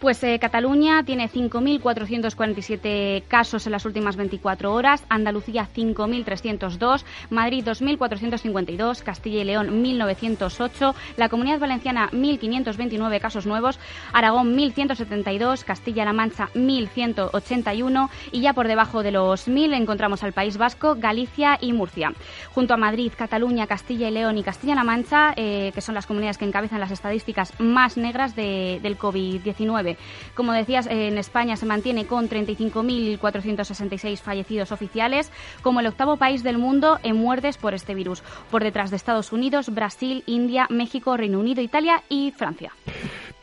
[0.00, 9.02] Pues eh, Cataluña tiene 5.447 casos en las últimas 24 horas, Andalucía 5.302, Madrid 2.452,
[9.02, 13.78] Castilla y León 1.908, la Comunidad Valenciana 1.529 casos nuevos,
[14.12, 20.56] Aragón 1.172, Castilla-La Mancha 1.181 y ya por debajo de los 1.000 encontramos al País
[20.56, 22.12] Vasco, Galicia y Murcia.
[22.50, 26.38] Junto a Madrid, Cataluña, Castilla y León y Castilla-La Mancha, eh, que son las comunidades
[26.38, 28.96] que encabezan las estadísticas más negras de, del
[29.84, 29.96] COVID-19.
[30.34, 35.30] Como decías, en España se mantiene con 35.466 fallecidos oficiales,
[35.62, 39.32] como el octavo país del mundo en muertes por este virus, por detrás de Estados
[39.32, 42.72] Unidos, Brasil, India, México, Reino Unido, Italia y Francia.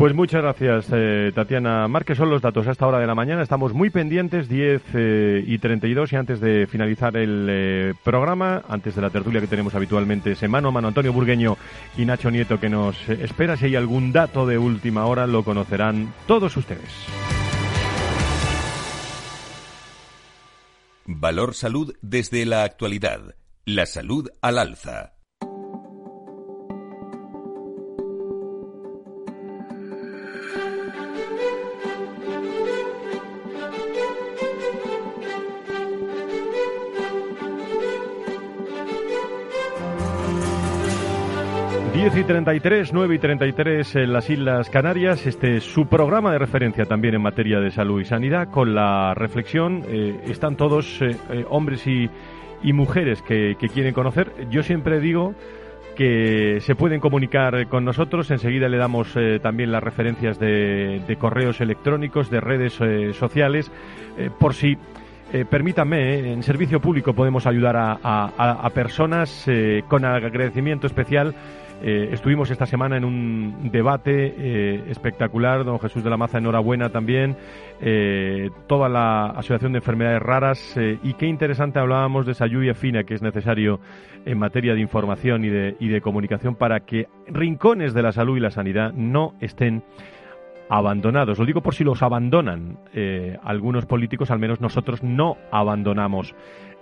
[0.01, 2.17] Pues muchas gracias, eh, Tatiana Márquez.
[2.17, 3.43] Son los datos a esta hora de la mañana.
[3.43, 6.11] Estamos muy pendientes, 10 eh, y 32.
[6.11, 10.69] Y antes de finalizar el eh, programa, antes de la tertulia que tenemos habitualmente, semana
[10.69, 11.55] a mano, Antonio Burgueño
[11.99, 13.55] y Nacho Nieto, que nos espera.
[13.57, 16.89] Si hay algún dato de última hora, lo conocerán todos ustedes.
[21.05, 23.35] Valor Salud desde la actualidad.
[23.65, 25.20] La salud al alza.
[42.01, 45.27] 10 y 33, 9 y 33 en las Islas Canarias.
[45.27, 48.49] Este es su programa de referencia también en materia de salud y sanidad.
[48.49, 52.09] Con la reflexión, eh, están todos eh, eh, hombres y,
[52.73, 54.31] mujeres que, quieren conocer.
[54.49, 55.35] Yo siempre digo
[55.95, 58.31] que se pueden comunicar con nosotros.
[58.31, 62.79] Enseguida le damos también las referencias de, de, correos electrónicos, de redes
[63.15, 63.71] sociales,
[64.39, 64.75] por si.
[65.51, 69.45] permítanme, en servicio público podemos ayudar a personas
[69.87, 71.35] con agradecimiento especial
[71.83, 76.89] eh, estuvimos esta semana en un debate eh, espectacular, don Jesús de la Maza, enhorabuena
[76.89, 77.35] también,
[77.81, 83.03] eh, toda la Asociación de Enfermedades Raras y qué interesante hablábamos de esa lluvia fina
[83.03, 83.79] que es necesario
[84.25, 88.37] en materia de información y de, y de comunicación para que rincones de la salud
[88.37, 89.83] y la sanidad no estén
[90.69, 91.39] abandonados.
[91.39, 92.77] Lo digo por si los abandonan
[93.43, 96.33] algunos políticos, al menos nosotros no abandonamos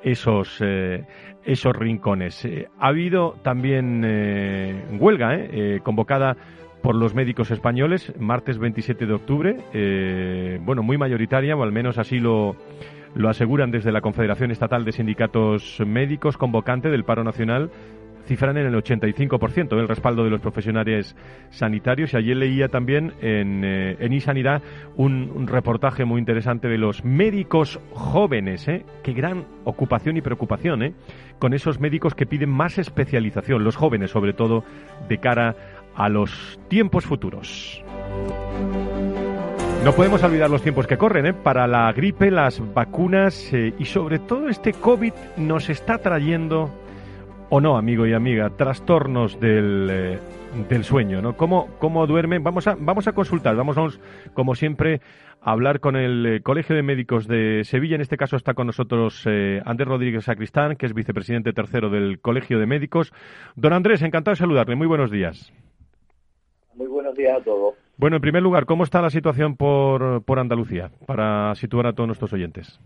[0.04, 1.04] esos, eh,
[1.46, 2.46] esos rincones.
[2.46, 6.38] Eh, ha habido también eh, huelga eh, convocada
[6.82, 12.20] por los médicos españoles, martes 27 de octubre, bueno, muy mayoritaria, o al menos así
[12.20, 12.56] lo,
[13.16, 17.70] lo aseguran desde la Confederación Estatal de Sindicatos Médicos, convocante del paro nacional
[18.30, 21.16] cifran en el 85% el respaldo de los profesionales
[21.50, 22.14] sanitarios.
[22.14, 24.62] Y ayer leía también en, eh, en iSanidad
[24.96, 28.68] un, un, reportaje muy interesante de los médicos jóvenes.
[28.68, 28.86] ¿eh?
[29.04, 30.94] Qué gran ocupación y preocupación ¿eh?
[31.40, 34.64] con esos médicos que piden más especialización, los jóvenes sobre todo,
[35.10, 35.56] de cara
[35.96, 37.84] a los tiempos futuros.
[39.84, 41.34] No podemos olvidar los tiempos que corren, ¿eh?
[41.34, 46.70] Para la gripe, las vacunas eh, y sobre todo este COVID nos está trayendo,
[47.50, 50.20] o no, amigo y amiga, trastornos del, eh,
[50.70, 51.36] del sueño, ¿no?
[51.36, 52.44] ¿Cómo, ¿Cómo duermen?
[52.44, 54.00] Vamos a, vamos a consultar, vamos,
[54.34, 55.02] como siempre,
[55.42, 57.96] a hablar con el eh, Colegio de Médicos de Sevilla.
[57.96, 59.26] En este caso está con nosotros
[59.66, 63.12] Andrés Rodríguez Sacristán, que es vicepresidente tercero del Colegio de Médicos.
[63.56, 64.76] Don Andrés, encantado de saludarle.
[64.76, 65.52] Muy buenos días.
[66.76, 67.76] Muy buenos días a todos.
[67.98, 72.08] Bueno, en primer lugar, ¿cómo está la situación por, por Andalucía para situar a todos
[72.08, 72.80] nuestros oyentes?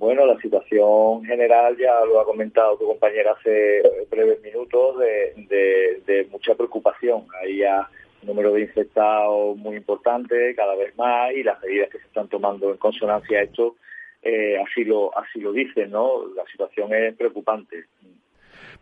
[0.00, 6.26] Bueno, la situación general ya lo ha comentado tu compañera hace breves minutos de, de,
[6.30, 7.26] mucha preocupación.
[7.38, 7.86] Hay ya
[8.22, 12.28] un número de infectados muy importante, cada vez más, y las medidas que se están
[12.28, 13.76] tomando en consonancia a esto
[14.22, 16.26] eh, así lo así lo dicen, ¿no?
[16.34, 17.84] La situación es preocupante.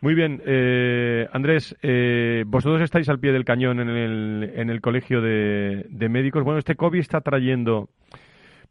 [0.00, 4.80] Muy bien, eh, Andrés, eh, vosotros estáis al pie del cañón en el, en el
[4.80, 6.44] colegio de, médicos.
[6.44, 7.88] Bueno, este COVID está trayendo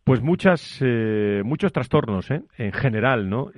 [0.07, 3.51] pues muchas, eh, muchos trastornos en general, ¿no?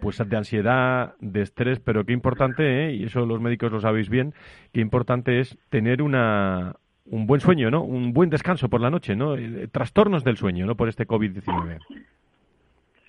[0.00, 4.32] pues de ansiedad, de estrés, pero qué importante, y eso los médicos lo sabéis bien,
[4.72, 7.84] qué importante es tener una, un buen sueño, ¿no?
[7.84, 9.36] Un buen descanso por la noche, ¿no?
[9.70, 10.74] trastornos del sueño, ¿no?
[10.74, 11.78] Por este COVID-19.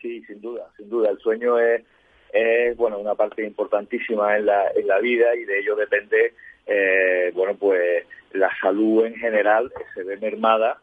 [0.01, 1.11] Sí, sin duda, sin duda.
[1.11, 1.83] El sueño es
[2.33, 6.33] es bueno una parte importantísima en la, en la vida y de ello depende
[6.67, 10.79] eh, bueno pues la salud en general se ve mermada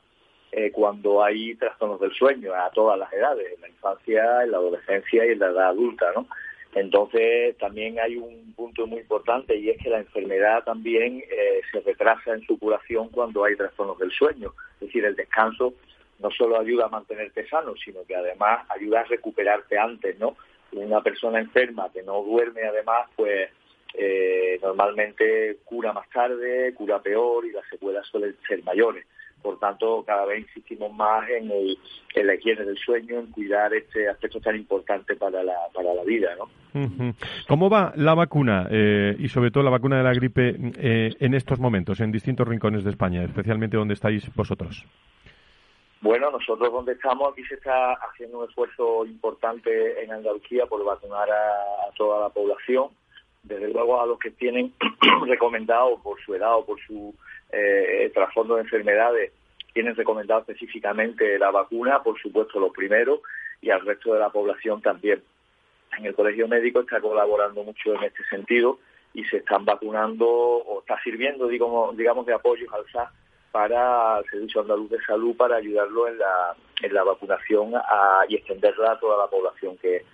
[0.52, 4.58] eh, cuando hay trastornos del sueño a todas las edades, en la infancia, en la
[4.58, 6.26] adolescencia y en la edad adulta, ¿no?
[6.74, 11.80] Entonces también hay un punto muy importante y es que la enfermedad también eh, se
[11.80, 14.52] retrasa en su curación cuando hay trastornos del sueño.
[14.74, 15.72] Es decir, el descanso
[16.18, 20.36] no solo ayuda a mantenerte sano, sino que además ayuda a recuperarte antes, ¿no?
[20.72, 23.50] una persona enferma que no duerme además, pues
[23.94, 29.06] eh, normalmente cura más tarde, cura peor y las secuelas suelen ser mayores.
[29.46, 31.78] Por tanto, cada vez insistimos más en, el,
[32.16, 36.02] en la higiene del sueño, en cuidar este aspecto tan importante para la, para la
[36.02, 36.30] vida.
[36.36, 37.14] ¿no?
[37.46, 41.34] ¿Cómo va la vacuna eh, y sobre todo la vacuna de la gripe eh, en
[41.34, 44.84] estos momentos, en distintos rincones de España, especialmente donde estáis vosotros?
[46.00, 51.30] Bueno, nosotros donde estamos aquí se está haciendo un esfuerzo importante en Andalucía por vacunar
[51.30, 52.88] a, toda la población.
[53.44, 54.74] Desde luego a los que tienen
[55.28, 57.14] recomendado por su edad o por su
[57.52, 59.32] eh, trasfondo de enfermedades,
[59.72, 63.20] tienen recomendado específicamente la vacuna, por supuesto los primeros,
[63.60, 65.22] y al resto de la población también.
[65.98, 68.78] En el Colegio Médico está colaborando mucho en este sentido
[69.14, 73.10] y se están vacunando o está sirviendo, digamos, digamos de apoyo al SAS
[73.50, 77.72] para el Servicio Andaluz de Salud para ayudarlo en la, en la vacunación
[78.28, 80.04] y extenderla a toda la población que,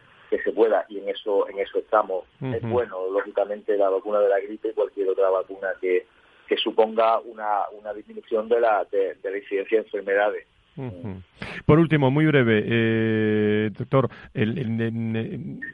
[0.42, 2.24] se pueda y en eso en eso estamos.
[2.40, 6.06] Es bueno, lógicamente, la vacuna de la gripe y cualquier otra vacuna que,
[6.46, 10.46] que suponga una, una disminución de la, de la incidencia de enfermedades.
[11.66, 14.08] Por último, muy breve, eh, doctor,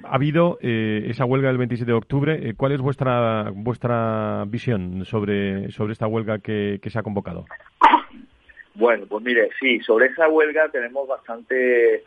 [0.04, 2.38] ha habido eh, esa huelga del 27 de octubre.
[2.42, 7.44] Eh, ¿Cuál es vuestra vuestra visión sobre, sobre esta huelga que, se ha convocado?
[8.74, 12.04] Bueno, pues mire, sí, sobre esa huelga tenemos bastante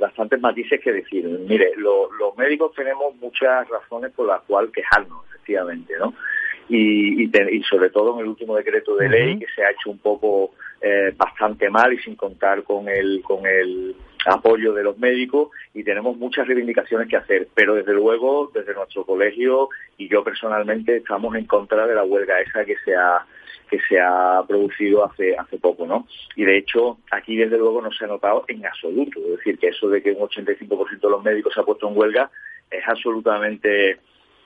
[0.00, 1.26] bastantes matices que decir.
[1.26, 6.14] Mire, los médicos tenemos muchas razones por las cuales quejarnos, efectivamente, ¿no?
[6.72, 9.98] Y, y, sobre todo en el último decreto de ley que se ha hecho un
[9.98, 15.50] poco eh, bastante mal y sin contar con el, con el apoyo de los médicos
[15.74, 20.96] y tenemos muchas reivindicaciones que hacer, pero desde luego desde nuestro colegio y yo personalmente
[20.96, 23.24] estamos en contra de la huelga esa que se ha
[23.68, 26.06] que se ha producido hace hace poco, ¿no?
[26.36, 29.68] Y de hecho aquí desde luego no se ha notado en absoluto, es decir, que
[29.68, 32.30] eso de que un 85% de los médicos se ha puesto en huelga
[32.70, 33.98] es absolutamente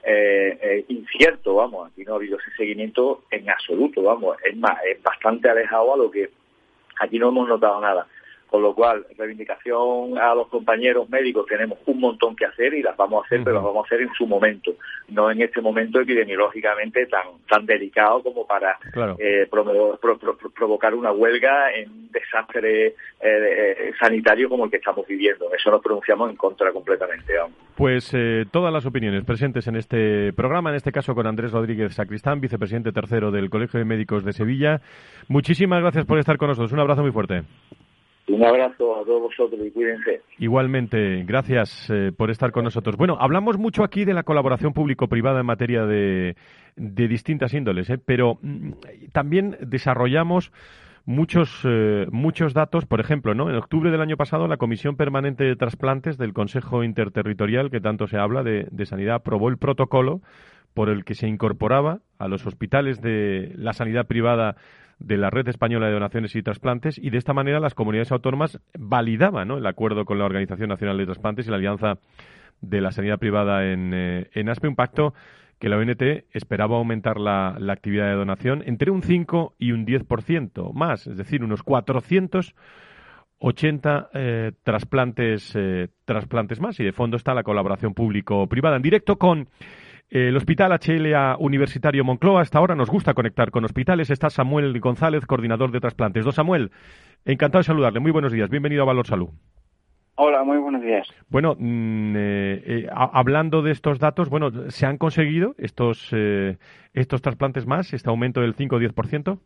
[0.06, 4.78] eh, eh, incierto, vamos, aquí no ha habido ese seguimiento en absoluto, vamos, es más,
[4.84, 6.30] es bastante alejado a lo que
[7.00, 8.06] aquí no hemos notado nada.
[8.48, 12.96] Con lo cual, reivindicación a los compañeros médicos, tenemos un montón que hacer y las
[12.96, 14.74] vamos a hacer, pero las vamos a hacer en su momento,
[15.08, 18.78] no en este momento epidemiológicamente tan tan delicado como para
[19.18, 19.48] eh,
[20.54, 25.52] provocar una huelga en un desastre eh, eh, sanitario como el que estamos viviendo.
[25.52, 27.32] Eso nos pronunciamos en contra completamente.
[27.76, 28.14] Pues
[28.50, 32.92] todas las opiniones presentes en este programa, en este caso con Andrés Rodríguez Sacristán, vicepresidente
[32.92, 34.80] tercero del Colegio de Médicos de Sevilla.
[35.28, 36.72] Muchísimas gracias por estar con nosotros.
[36.72, 37.42] Un abrazo muy fuerte.
[38.26, 40.22] Un abrazo a todos vosotros y cuídense.
[40.38, 42.96] Igualmente, gracias eh, por estar con nosotros.
[42.96, 46.34] Bueno, hablamos mucho aquí de la colaboración público-privada en materia de,
[46.76, 47.98] distintas índoles, ¿eh?
[47.98, 48.72] pero mm,
[49.12, 50.52] también desarrollamos
[51.04, 53.50] muchos eh, muchos datos, por ejemplo, ¿no?
[53.50, 58.06] En octubre del año pasado la Comisión Permanente de Trasplantes del Consejo Interterritorial, que tanto
[58.06, 60.22] se habla de, de sanidad, aprobó el protocolo
[60.72, 64.56] por el que se incorporaba a los hospitales de la sanidad privada
[65.06, 68.60] de la Red Española de Donaciones y Trasplantes y de esta manera las comunidades autónomas
[68.78, 71.98] validaban el acuerdo con la Organización Nacional de Trasplantes y la Alianza
[72.60, 75.14] de la Sanidad Privada en, eh, en ASPE, un pacto
[75.58, 76.02] que la ONT
[76.32, 81.16] esperaba aumentar la, la, actividad de donación entre un 5 y un 10% más, es
[81.16, 86.78] decir, unos 480 eh, trasplantes, eh, trasplantes más.
[86.80, 88.76] Y de fondo está la colaboración público-privada.
[88.76, 89.48] En directo con
[90.10, 92.42] el Hospital HLA Universitario Moncloa.
[92.42, 94.10] Hasta ahora nos gusta conectar con hospitales.
[94.10, 96.24] Está Samuel González, coordinador de trasplantes.
[96.24, 96.70] Don Samuel,
[97.24, 98.00] encantado de saludarle.
[98.00, 98.50] Muy buenos días.
[98.50, 99.30] Bienvenido a Valor Salud.
[100.16, 101.08] Hola, muy buenos días.
[101.28, 106.56] Bueno, mm, eh, eh, hablando de estos datos, bueno, ¿se han conseguido estos eh,
[106.92, 109.40] estos trasplantes más, este aumento del 5 o 10%?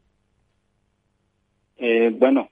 [1.79, 2.51] Eh, bueno,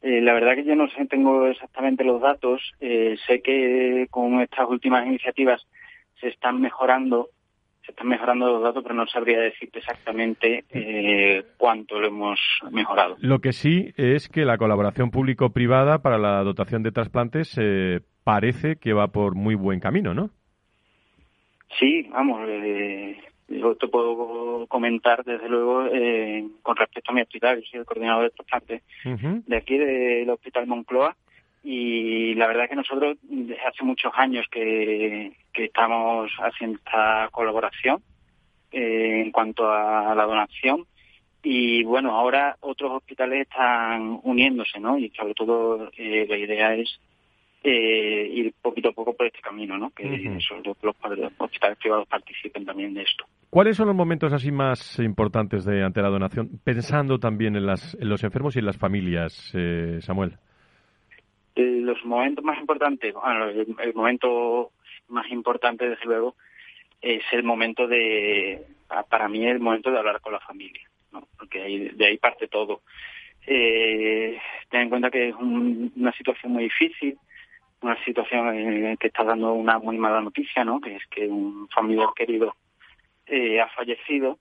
[0.00, 2.72] eh, la verdad que yo no sé, tengo exactamente los datos.
[2.80, 5.66] sé que con estas últimas iniciativas
[6.22, 7.28] se están mejorando
[7.84, 12.38] se están mejorando los datos, pero no sabría decirte exactamente eh, cuánto lo hemos
[12.70, 13.16] mejorado.
[13.18, 18.76] Lo que sí es que la colaboración público-privada para la dotación de trasplantes eh, parece
[18.76, 20.30] que va por muy buen camino, ¿no?
[21.76, 23.18] Sí, vamos, eh,
[23.48, 27.86] yo te puedo comentar desde luego eh, con respecto a mi hospital, yo soy el
[27.86, 29.44] coordinador de trasplantes uh -huh.
[29.44, 31.16] de aquí del Hospital Moncloa
[31.62, 37.28] y la verdad es que nosotros desde hace muchos años que, que estamos haciendo esta
[37.30, 38.02] colaboración
[38.72, 40.86] eh, en cuanto a la donación
[41.42, 47.00] y bueno ahora otros hospitales están uniéndose no y sobre todo eh, la idea es
[47.64, 50.40] eh, ir poquito a poco por este camino no que uh -huh.
[50.40, 53.24] sobre todo los hospitales privados participen también de esto.
[53.50, 57.96] ¿Cuáles son los momentos así más importantes de ante la donación pensando también en las
[58.00, 60.38] en los enfermos y en las familias eh, Samuel
[61.54, 64.70] los momentos más importantes, bueno, el, el, momento
[65.08, 66.36] más importante, desde luego,
[67.00, 68.64] es el momento de,
[69.08, 71.26] para mí, el momento de hablar con la familia, ¿no?
[71.36, 72.82] porque ahí, de ahí parte todo.
[73.46, 74.38] Eh,
[74.70, 77.18] ten en cuenta que es un, una situación muy difícil,
[77.80, 80.80] una situación en que está dando una muy mala noticia, ¿no?
[80.80, 82.54] que es que un familiar querido
[83.26, 84.38] eh, ha fallecido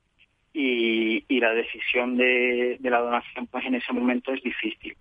[0.54, 4.96] y, y la decisión de, de la donación pues en ese momento es difícil.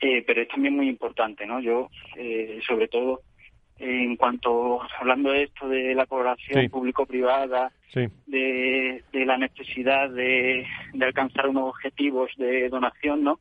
[0.00, 1.60] Eh, pero es también muy importante, ¿no?
[1.60, 3.20] Yo, eh, sobre todo,
[3.78, 6.68] eh, en cuanto, hablando de esto de la colaboración sí.
[6.70, 8.06] público-privada, sí.
[8.26, 13.40] de, de, la necesidad de, de, alcanzar unos objetivos de donación, ¿no?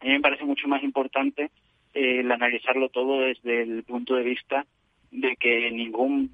[0.00, 1.50] A mí me parece mucho más importante
[1.94, 4.66] el analizarlo todo desde el punto de vista
[5.10, 6.32] de que ningún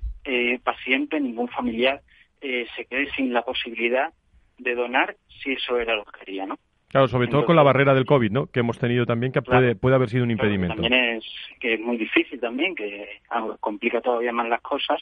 [0.64, 2.01] paciente, ningún familiar
[2.41, 4.12] se quede sin la posibilidad
[4.59, 6.59] de donar si eso era lo que quería, ¿no?
[6.91, 8.47] Claro, sobre todo con la barrera del COVID, ¿no?
[8.47, 10.74] Que hemos tenido también, que claro, puede, puede haber sido un impedimento.
[10.74, 11.24] También es
[11.61, 15.01] que es muy difícil también, que ah, complica todavía más las cosas.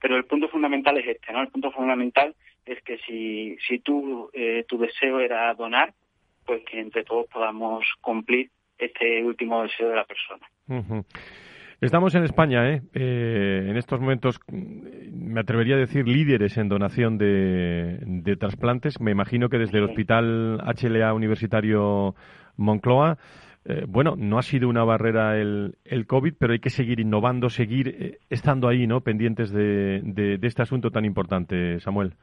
[0.00, 1.40] Pero el punto fundamental es este, ¿no?
[1.40, 5.92] El punto fundamental es que si, si tú, eh, tu deseo era donar,
[6.46, 10.46] pues que entre todos podamos cumplir este último deseo de la persona.
[10.68, 11.04] Uh -huh.
[11.80, 12.82] Estamos en España, ¿eh?
[12.92, 13.66] ¿eh?
[13.68, 19.00] en estos momentos, me atrevería a decir, líderes en donación de, de trasplantes.
[19.00, 22.16] Me imagino que desde el Hospital HLA Universitario
[22.56, 23.18] Moncloa,
[23.64, 27.48] eh, bueno, no ha sido una barrera el, el, COVID, pero hay que seguir innovando,
[27.48, 29.02] seguir eh, estando ahí, ¿no?
[29.02, 32.14] Pendientes de, de, de, este asunto tan importante, Samuel.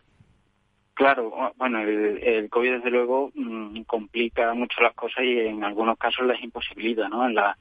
[0.95, 5.97] Claro, bueno, el, el COVID desde luego mmm, complica mucho las cosas y en algunos
[5.97, 7.25] casos las imposibilita, ¿no?
[7.25, 7.57] En la,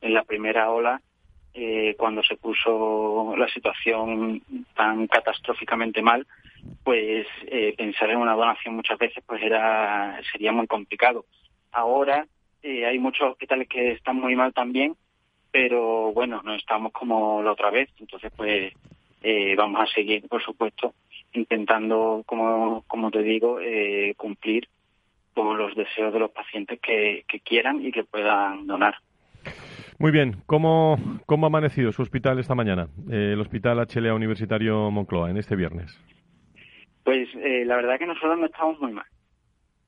[0.00, 1.00] en la primera ola
[1.58, 4.42] eh, cuando se puso la situación
[4.74, 6.26] tan catastróficamente mal,
[6.84, 11.24] pues eh, pensar en una donación muchas veces pues era sería muy complicado.
[11.72, 12.26] Ahora
[12.62, 14.96] eh, hay muchos hospitales que están muy mal también,
[15.50, 18.74] pero bueno, no estamos como la otra vez, entonces pues
[19.22, 20.92] eh, vamos a seguir, por supuesto,
[21.32, 23.58] intentando, como, como te digo,
[24.18, 24.68] cumplir
[25.32, 28.96] con los deseos de los pacientes que, que quieran y que puedan donar.
[29.98, 34.90] Muy bien, ¿cómo, cómo ha amanecido su hospital esta mañana, eh, el Hospital HLA Universitario
[34.90, 35.98] Moncloa, en este viernes?
[37.02, 39.06] Pues eh, la verdad que nosotros no estamos muy mal,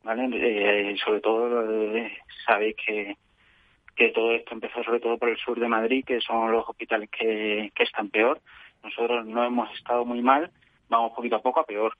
[0.05, 0.31] ¿vale?
[0.33, 2.11] Eh, sobre todo eh,
[2.47, 3.17] sabéis que,
[3.95, 7.11] que todo esto empezó sobre todo por el sur de Madrid, que son los hospitales
[7.11, 8.41] que, que están peor.
[8.83, 10.51] Nosotros no hemos estado muy mal,
[10.89, 11.93] vamos poquito a poco a peor,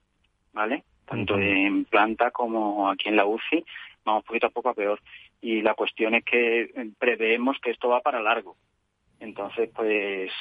[0.51, 0.83] ¿vale?
[1.05, 1.67] Tanto uh -huh.
[1.67, 3.63] en planta como aquí en la UCI,
[4.03, 4.99] vamos poquito a poco a peor
[5.41, 8.55] y la cuestión es que preveemos que esto va para largo.
[9.19, 10.31] Entonces, pues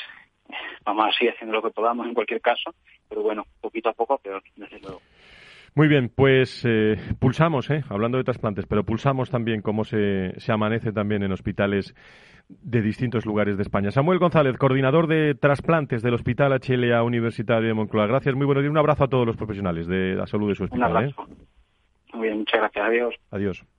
[0.84, 2.74] vamos a seguir haciendo lo que podamos en cualquier caso,
[3.08, 5.00] pero bueno, poquito a poco peor, desde luego.
[5.74, 10.52] Muy bien, pues eh, pulsamos, eh, hablando de trasplantes, pero pulsamos también cómo se, se
[10.52, 11.94] amanece también en hospitales
[12.48, 13.90] de distintos lugares de España.
[13.90, 18.06] Samuel González, coordinador de trasplantes del Hospital HLA Universitario de Moncloa.
[18.06, 18.70] Gracias, muy buenos días.
[18.70, 20.90] Un abrazo a todos los profesionales de la salud de su hospital.
[20.90, 21.26] Un abrazo.
[21.28, 21.34] ¿eh?
[22.14, 22.86] Muy bien, muchas gracias.
[22.86, 23.14] Adiós.
[23.30, 23.77] Adiós.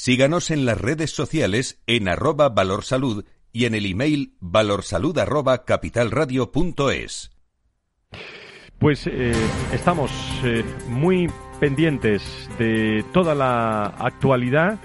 [0.00, 7.30] Síganos en las redes sociales en arroba valorsalud y en el email valorsalud arroba capitalradio.es.
[8.78, 9.32] Pues eh,
[9.74, 10.10] estamos
[10.42, 11.30] eh, muy
[11.60, 14.78] pendientes de toda la actualidad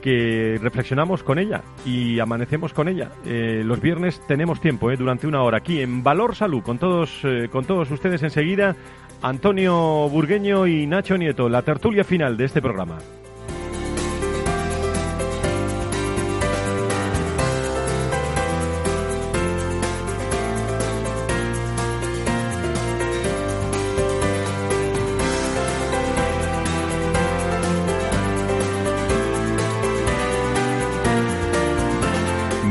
[0.00, 3.10] que reflexionamos con ella y amanecemos con ella.
[3.26, 7.20] Eh, los viernes tenemos tiempo, durante una hora aquí en Valor Salud, con todos,
[7.52, 8.74] con todos ustedes enseguida.
[9.20, 12.96] Antonio Burgueño y Nacho Nieto, la tertulia final de este programa.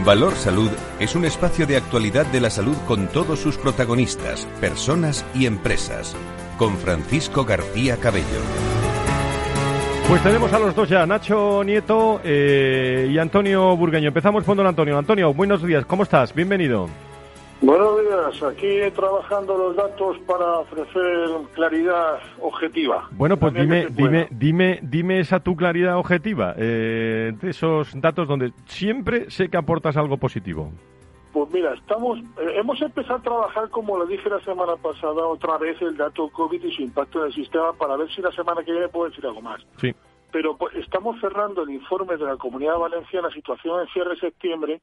[0.03, 5.25] Valor Salud es un espacio de actualidad de la salud con todos sus protagonistas, personas
[5.33, 6.13] y empresas.
[6.57, 8.25] Con Francisco García Cabello.
[10.09, 14.09] Pues tenemos a los dos ya, Nacho Nieto eh, y Antonio Burgueño.
[14.09, 14.97] Empezamos con don Antonio.
[14.97, 16.33] Antonio, buenos días, ¿cómo estás?
[16.33, 16.89] Bienvenido.
[17.63, 23.07] Buenos días, aquí trabajando los datos para ofrecer claridad objetiva.
[23.11, 28.51] Bueno, pues dime, dime, dime, dime esa tu claridad objetiva, eh, de esos datos donde
[28.65, 30.73] siempre sé que aportas algo positivo.
[31.31, 35.57] Pues mira, estamos, eh, hemos empezado a trabajar, como le dije la semana pasada, otra
[35.57, 38.61] vez el dato COVID y su impacto en el sistema para ver si la semana
[38.65, 39.65] que viene puedo decir algo más.
[39.77, 39.95] Sí.
[40.33, 44.81] Pero pues, estamos cerrando el informe de la Comunidad Valenciana, situación en cierre de septiembre,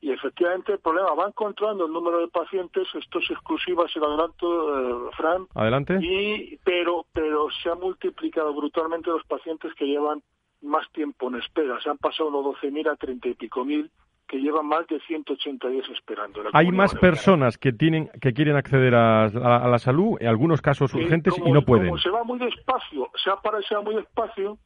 [0.00, 4.06] y efectivamente el problema va encontrando el número de pacientes, esto es exclusiva, se lo
[4.06, 5.46] adelanto, eh, Fran.
[5.54, 5.98] Adelante.
[6.00, 10.22] Y, pero, pero se han multiplicado brutalmente los pacientes que llevan
[10.62, 11.80] más tiempo en espera.
[11.80, 13.90] Se han pasado los 12.000 a 30 y pico mil
[14.28, 16.42] que llevan más de 180 días esperando.
[16.52, 21.34] Hay más personas que tienen que quieren acceder a, la salud, en algunos casos urgentes,
[21.44, 21.88] y no pueden.
[21.88, 24.58] Como se va muy despacio, se ha muy despacio,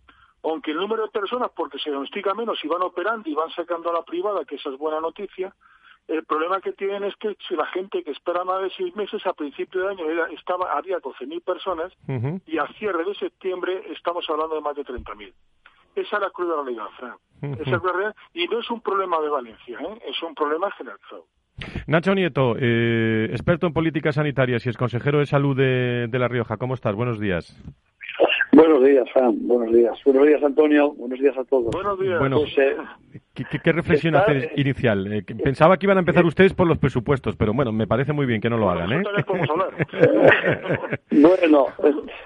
[0.42, 3.90] aunque el número de personas, porque se diagnostica menos y van operando y van sacando
[3.90, 5.54] a la privada, que esa es buena noticia,
[6.08, 9.24] el problema que tienen es que si la gente que espera más de seis meses,
[9.24, 10.04] a principio de año
[10.36, 11.92] estaba, había 12.000 personas
[12.46, 15.32] y a cierre de septiembre estamos hablando de más de 30.000.
[15.94, 17.16] Esa es la cruda realidad, Fran.
[17.40, 18.16] Esa es la realidad.
[18.34, 19.98] Y no es un problema de Valencia, ¿eh?
[20.08, 21.26] es un problema generalizado.
[21.86, 26.28] Nacho Nieto, eh, experto en políticas sanitarias y es consejero de salud de, de La
[26.28, 26.56] Rioja.
[26.56, 26.94] ¿Cómo estás?
[26.94, 27.56] Buenos días.
[28.54, 29.48] Buenos días, Fran.
[29.48, 29.98] Buenos días.
[30.04, 30.92] Buenos días, Antonio.
[30.92, 31.70] Buenos días a todos.
[31.72, 32.18] Buenos días.
[32.18, 32.76] Bueno, pues, eh,
[33.34, 35.10] ¿qué, reflexión eh, inicial?
[35.10, 38.26] Eh, pensaba que iban a empezar ustedes por los presupuestos, pero bueno, me parece muy
[38.26, 39.02] bien que no lo hagan, ¿eh?
[41.12, 41.68] bueno,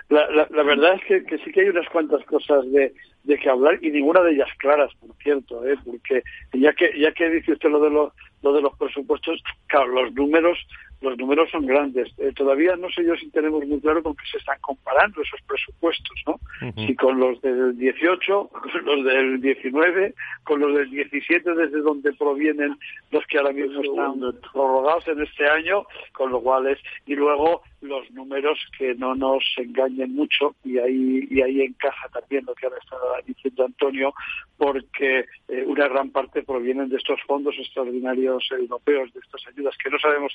[0.08, 3.48] la, la, verdad es que, que, sí que hay unas cuantas cosas de, de que
[3.48, 5.76] hablar y ninguna de ellas claras, por cierto, ¿eh?
[5.84, 6.24] porque
[6.54, 8.12] ya que ya que dice usted lo de los
[8.42, 10.58] lo de los presupuestos, claro, los números
[11.00, 12.08] los números son grandes.
[12.18, 15.40] Eh, todavía no sé yo si tenemos muy claro con qué se están comparando esos
[15.42, 16.40] presupuestos, ¿no?
[16.86, 22.12] Si con los del 18, con los del 19, con los del 17, desde donde
[22.14, 22.76] provienen
[23.10, 24.20] los que ahora mismo están
[24.52, 29.42] prorrogados en este año, con lo cual es, y luego los números que no nos
[29.56, 32.96] engañen mucho y ahí y ahí encaja también lo que ahora está
[33.26, 34.14] diciendo Antonio
[34.56, 39.90] porque eh, una gran parte provienen de estos fondos extraordinarios europeos de estas ayudas que
[39.90, 40.34] no sabemos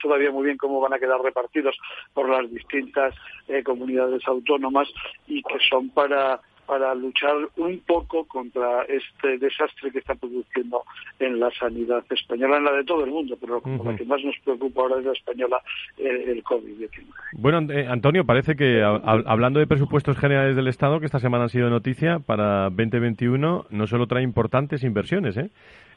[0.00, 1.76] todavía muy bien cómo van a quedar repartidos
[2.14, 3.14] por las distintas
[3.48, 4.88] eh, comunidades autónomas
[5.26, 10.82] y que son para para luchar un poco contra este desastre que está produciendo
[11.18, 14.22] en la sanidad española, en la de todo el mundo, pero como la que más
[14.24, 15.60] nos preocupa ahora es la española,
[15.98, 17.04] eh, el COVID-19.
[17.32, 21.50] Bueno, eh, Antonio, parece que hablando de presupuestos generales del Estado, que esta semana han
[21.50, 25.50] sido noticia, para 2021 no solo trae importantes inversiones, ¿eh?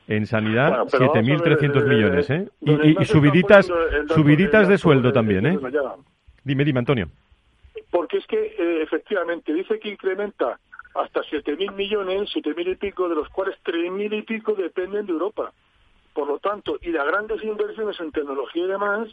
[0.08, 2.50] En sanidad, 7.300 millones, ¿eh?
[2.60, 3.72] Y, y subiditas,
[4.08, 5.60] subiditas de sueldo también, ¿eh?
[6.44, 7.08] Dime, dime, Antonio
[7.94, 10.60] porque es que eh, efectivamente dice que incrementa
[10.96, 15.54] hasta 7.000 millones, 7.000 y pico, de los cuales 3.000 y pico dependen de Europa.
[16.12, 19.10] Por lo tanto, y las grandes inversiones en tecnología y demás,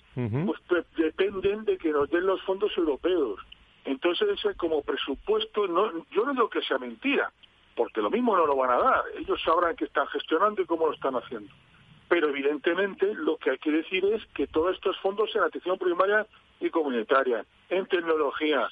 [0.66, 3.38] pues, dependen de que nos den los fondos europeos.
[3.84, 7.30] Entonces, como presupuesto, no, yo no digo que sea mentira,
[7.76, 9.04] porque lo mismo no lo van a dar.
[9.18, 11.52] Ellos sabrán que están gestionando y cómo lo están haciendo.
[12.08, 16.26] Pero evidentemente lo que hay que decir es que todos estos fondos en atención primaria
[16.60, 18.68] y comunitaria, en tecnología,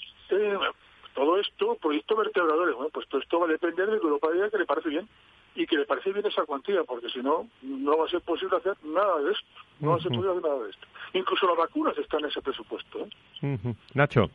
[1.14, 4.50] todo esto, proyectos vertebradores, bueno, pues todo esto va a depender de que Europa diga
[4.50, 5.08] que le parece bien
[5.54, 8.56] y que le parece bien esa cuantía, porque si no, no va a ser posible
[8.56, 9.46] hacer nada de esto.
[9.80, 10.86] No va a ser posible hacer nada de esto.
[11.14, 13.08] Incluso las vacunas están en ese presupuesto.
[13.42, 13.58] ¿eh?
[13.94, 14.30] Nacho.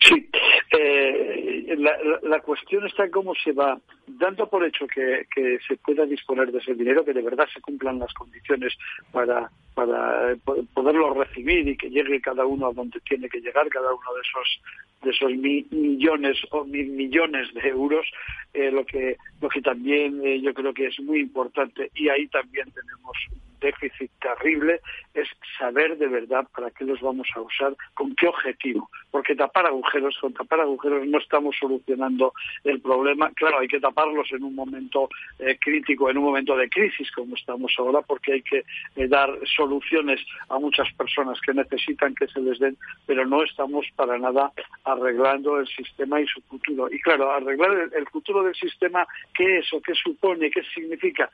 [0.00, 0.28] Sí,
[0.72, 1.76] Eh,
[2.22, 3.76] la, cuestión está en cómo se va,
[4.20, 5.26] dando por hecho que,
[5.66, 8.76] se pueda disponer de ese dinero, que de verdad se cumplan las condiciones
[9.10, 10.36] para, para
[10.74, 14.20] poderlo recibir y que llegue cada uno a donde tiene que llegar, cada uno de
[14.20, 14.62] esos
[15.02, 15.32] de esos
[15.72, 18.06] millones o mil millones de euros,
[18.52, 21.90] eh, lo que lo que también eh, yo creo que es muy importante.
[21.94, 23.16] Y ahí también tenemos
[23.60, 24.80] déficit terrible
[25.14, 28.90] es saber de verdad para qué los vamos a usar, con qué objetivo.
[29.10, 32.32] Porque tapar agujeros, con tapar agujeros no estamos solucionando
[32.64, 33.30] el problema.
[33.34, 35.08] Claro, hay que taparlos en un momento
[35.38, 38.64] eh, crítico, en un momento de crisis como estamos ahora, porque hay que
[38.96, 43.86] eh, dar soluciones a muchas personas que necesitan que se les den, pero no estamos
[43.96, 44.52] para nada
[44.84, 46.88] arreglando el sistema y su futuro.
[46.90, 51.30] Y claro, arreglar el, futuro del sistema, ¿qué es o qué supone, qué significa?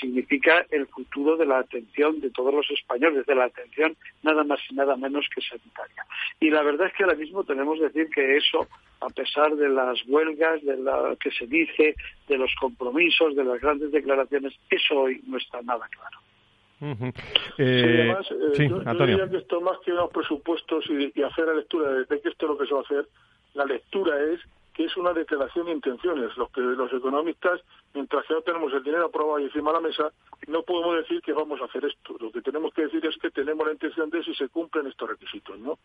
[0.00, 4.60] Significa el futuro de la atención de todos los españoles, de la atención nada más
[4.70, 6.04] y nada menos que sanitaria.
[6.40, 8.66] Y la verdad es que ahora mismo tenemos que decir que eso,
[9.00, 11.94] a pesar de las huelgas, de lo que se dice,
[12.28, 16.18] de los compromisos, de las grandes declaraciones, eso hoy no está nada claro.
[17.58, 21.90] Eh, además, eh, yo, diría que esto más que unos presupuestos y, hacer la lectura
[21.90, 23.08] de, de que esto es lo que se va a hacer,
[23.54, 24.40] la lectura es
[24.78, 26.36] que es una declaración de intenciones.
[26.36, 27.60] Los que los economistas,
[27.94, 30.12] mientras que no tenemos el dinero aprobado y encima de la mesa,
[30.46, 32.14] no podemos decir que vamos a hacer esto.
[32.20, 35.08] Lo que tenemos que decir es que tenemos la intención de si se cumplen estos
[35.08, 35.78] requisitos, ¿no?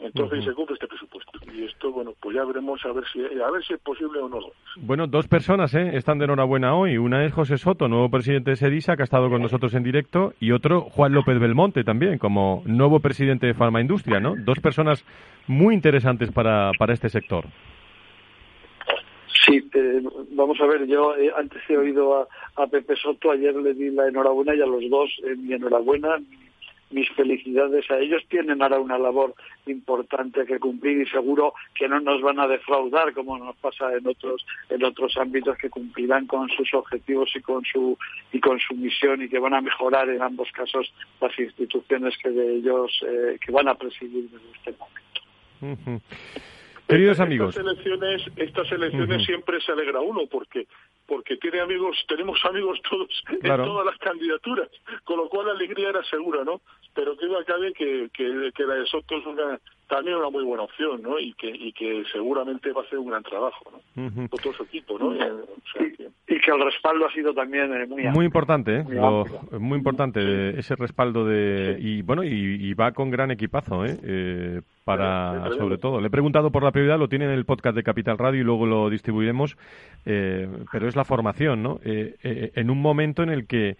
[0.00, 1.30] Entonces se cumple este presupuesto.
[1.54, 4.28] Y esto, bueno, pues ya veremos a ver si a ver si es posible o
[4.28, 4.40] no.
[4.78, 5.92] Bueno, dos personas ¿eh?
[5.94, 6.98] están de enhorabuena hoy.
[6.98, 10.32] Una es José Soto, nuevo presidente de Sedisa, que ha estado con nosotros en directo,
[10.40, 14.34] y otro Juan López Belmonte también, como nuevo presidente de Farma Industria, ¿no?
[14.36, 15.04] Dos personas
[15.46, 17.44] muy interesantes para, para este sector.
[19.50, 23.74] Sí, eh, vamos a ver, yo eh, antes he oído a, Pepe Soto, ayer le
[23.74, 26.20] di la enhorabuena y a los dos eh, mi enhorabuena,
[26.90, 28.22] mis felicidades a ellos.
[28.28, 29.34] Tienen ahora una labor
[29.66, 34.06] importante que cumplir y seguro que no nos van a defraudar como nos pasa en
[34.06, 37.98] otros en otros ámbitos que cumplirán con sus objetivos y con su
[38.32, 42.30] y con su misión y que van a mejorar en ambos casos las instituciones que
[42.30, 43.04] de ellos
[43.44, 46.04] que van a presidir desde este momento.
[46.90, 47.56] Queridos amigos.
[47.56, 50.66] Estas elecciones, estas elecciones siempre se alegra uno porque
[51.06, 54.68] porque tiene amigos, tenemos amigos todos en todas las candidaturas,
[55.04, 56.60] con lo cual la alegría era segura, ¿no?
[56.94, 59.58] Pero que cabe que, que, que la de Soto es una,
[59.90, 61.18] también una muy buena opción, ¿no?
[61.18, 64.28] Y que, y que seguramente va a hacer un gran trabajo, ¿no?
[64.28, 65.14] todo su equipo, ¿no?
[65.14, 68.84] y, que el respaldo ha sido también eh, muy Muy importante, ¿eh?
[69.58, 71.76] Muy, importante ese respaldo de...
[71.80, 73.98] Y bueno, y, va con gran equipazo, ¿eh?
[74.02, 76.00] eh para, sobre todo.
[76.00, 78.44] Le he preguntado por la prioridad, lo tiene en el podcast de Capital Radio y
[78.44, 79.56] luego lo distribuiremos,
[80.06, 81.80] eh, pero es la formación, ¿no?
[81.82, 83.76] en un momento en el que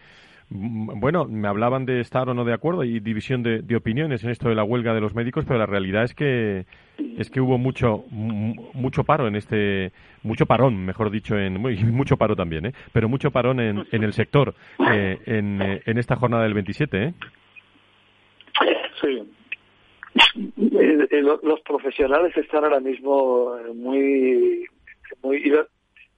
[0.52, 4.48] bueno, me hablaban de estar o no de acuerdo y división de, opiniones en esto
[4.48, 6.66] de la huelga de los médicos, pero la realidad es que
[6.98, 9.92] es que hubo mucho mucho paro en este
[10.24, 11.60] mucho parón, mejor dicho, en
[11.92, 12.72] mucho paro también, ¿eh?
[12.92, 14.54] pero mucho parón en, en el sector
[14.90, 17.14] eh, en, eh, en, esta jornada del 27, ¿eh?
[19.00, 19.22] Sí.
[20.56, 24.66] Eh, los profesionales están ahora mismo muy
[25.22, 25.38] muy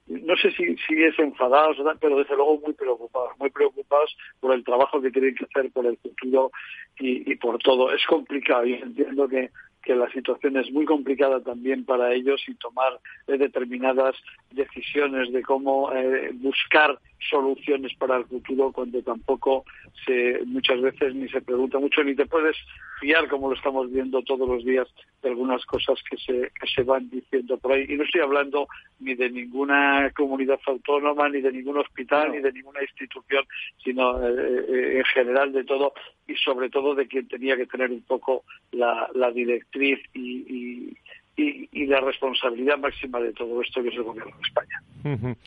[0.07, 4.63] no sé si, si es enfadados, pero desde luego muy preocupados, muy preocupados por el
[4.63, 6.51] trabajo que tienen que hacer, por el futuro
[6.99, 7.91] y, y por todo.
[7.93, 9.49] Es complicado y entiendo que,
[9.83, 14.15] que la situación es muy complicada también para ellos y tomar determinadas
[14.51, 16.97] decisiones de cómo eh, buscar
[17.29, 19.65] soluciones para el futuro cuando tampoco
[20.05, 22.55] se muchas veces ni se pregunta mucho ni te puedes
[22.99, 24.87] fiar como lo estamos viendo todos los días
[25.21, 27.85] de algunas cosas que se que se van diciendo por ahí.
[27.87, 28.67] Y no estoy hablando
[28.99, 33.45] ni de ninguna comunidad autónoma ni de ningún hospital ni de ninguna institución
[33.83, 35.93] sino eh, en general de todo
[36.27, 40.95] y sobre todo de quien tenía que tener un poco la, la directriz y,
[41.35, 45.37] y, y, la responsabilidad máxima de todo esto que es el gobierno de España.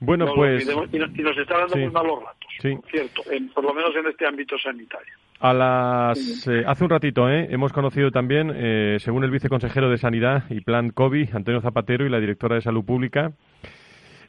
[0.00, 0.68] Bueno, pues.
[0.92, 2.50] y, nos, está dando muy malos ratos,
[2.90, 3.22] cierto,
[3.54, 5.14] por lo menos en este ámbito sanitario.
[5.40, 9.98] A las, eh, hace un ratito eh, hemos conocido también, eh, según el viceconsejero de
[9.98, 13.32] Sanidad y Plan COVID, Antonio Zapatero, y la directora de Salud Pública,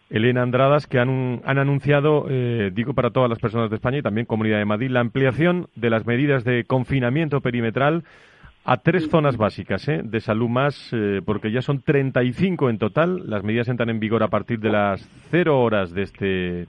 [0.09, 4.01] Elena Andradas, que han, han anunciado, eh, digo para todas las personas de España y
[4.01, 8.03] también Comunidad de Madrid, la ampliación de las medidas de confinamiento perimetral
[8.67, 10.01] a tres zonas básicas ¿eh?
[10.03, 13.21] de salud más, eh, porque ya son 35 en total.
[13.25, 16.67] Las medidas entran en vigor a partir de las cero horas de este,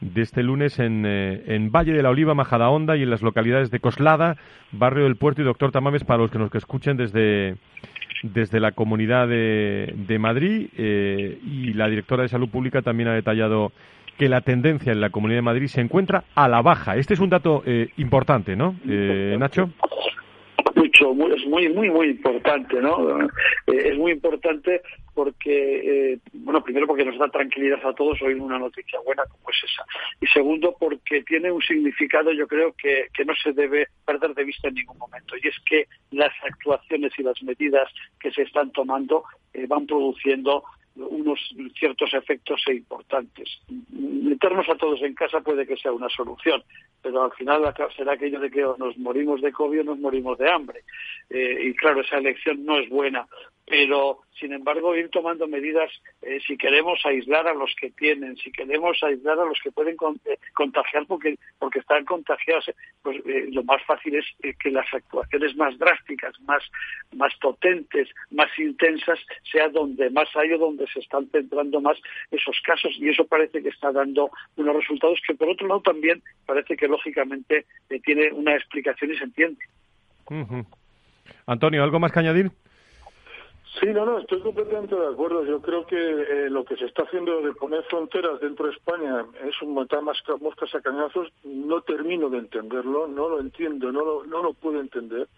[0.00, 3.70] de este lunes en, eh, en Valle de la Oliva, Majadahonda y en las localidades
[3.70, 4.38] de Coslada,
[4.72, 7.54] Barrio del Puerto y Doctor Tamames para los que nos escuchen desde,
[8.24, 10.68] desde la Comunidad de, de Madrid.
[10.76, 13.70] y la directora de Salud Pública también ha detallado
[14.18, 16.96] que la tendencia en la Comunidad de Madrid se encuentra a la baja.
[16.96, 17.62] Este es un dato
[17.96, 19.70] importante, ¿no, Nacho?
[20.74, 23.28] Eso es muy, muy, muy importante, ¿no?
[23.66, 24.82] es muy importante
[25.14, 29.56] porque, bueno, primero porque nos da tranquilidad a todos oír una noticia buena como es
[29.64, 29.84] esa.
[30.20, 34.44] Y segundo, porque tiene un significado, yo creo, que, que no se debe perder de
[34.44, 35.36] vista en ningún momento.
[35.36, 39.24] Y es que las actuaciones y las medidas que se están tomando
[39.68, 40.64] van produciendo
[41.08, 41.40] unos
[41.78, 43.48] ciertos efectos e importantes.
[43.90, 46.62] Meternos a todos en casa puede que sea una solución,
[47.02, 47.62] pero al final
[47.96, 50.80] será aquello de que nos morimos de COVID o nos morimos de hambre.
[51.28, 53.26] Eh, y claro, esa elección no es buena
[53.70, 55.88] pero sin embargo ir tomando medidas
[56.22, 59.94] eh, si queremos aislar a los que tienen, si queremos aislar a los que pueden
[60.24, 62.64] eh, contagiar porque porque están contagiados,
[63.00, 64.26] pues eh, lo más fácil es
[64.58, 66.64] que las actuaciones más drásticas, más
[67.14, 69.20] más potentes, más intensas
[69.52, 71.96] sea donde más hay o donde se están centrando más
[72.32, 76.20] esos casos y eso parece que está dando unos resultados que por otro lado también
[76.44, 77.66] parece que lógicamente
[78.02, 79.64] tiene una explicación y se entiende.
[81.46, 82.50] Antonio, ¿algo más que añadir?
[83.78, 85.44] Sí, no, no, estoy completamente de acuerdo.
[85.44, 89.24] Yo creo que eh, lo que se está haciendo de poner fronteras dentro de España
[89.44, 91.28] es un más moscas a cañazos.
[91.44, 95.28] No termino de entenderlo, no lo entiendo, no lo, no puedo entender.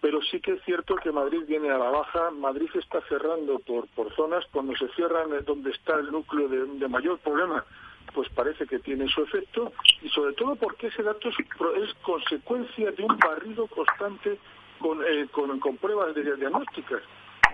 [0.00, 2.30] Pero sí que es cierto que Madrid viene a la baja.
[2.30, 4.44] Madrid está cerrando por, por zonas.
[4.52, 7.64] Cuando se cierran donde está el núcleo de, mayor problema,
[8.14, 9.72] pues parece que tiene su efecto.
[10.02, 14.38] Y sobre todo porque ese dato es, es consecuencia de un barrido constante
[14.78, 17.02] con, eh, con, pruebas de diagnósticas.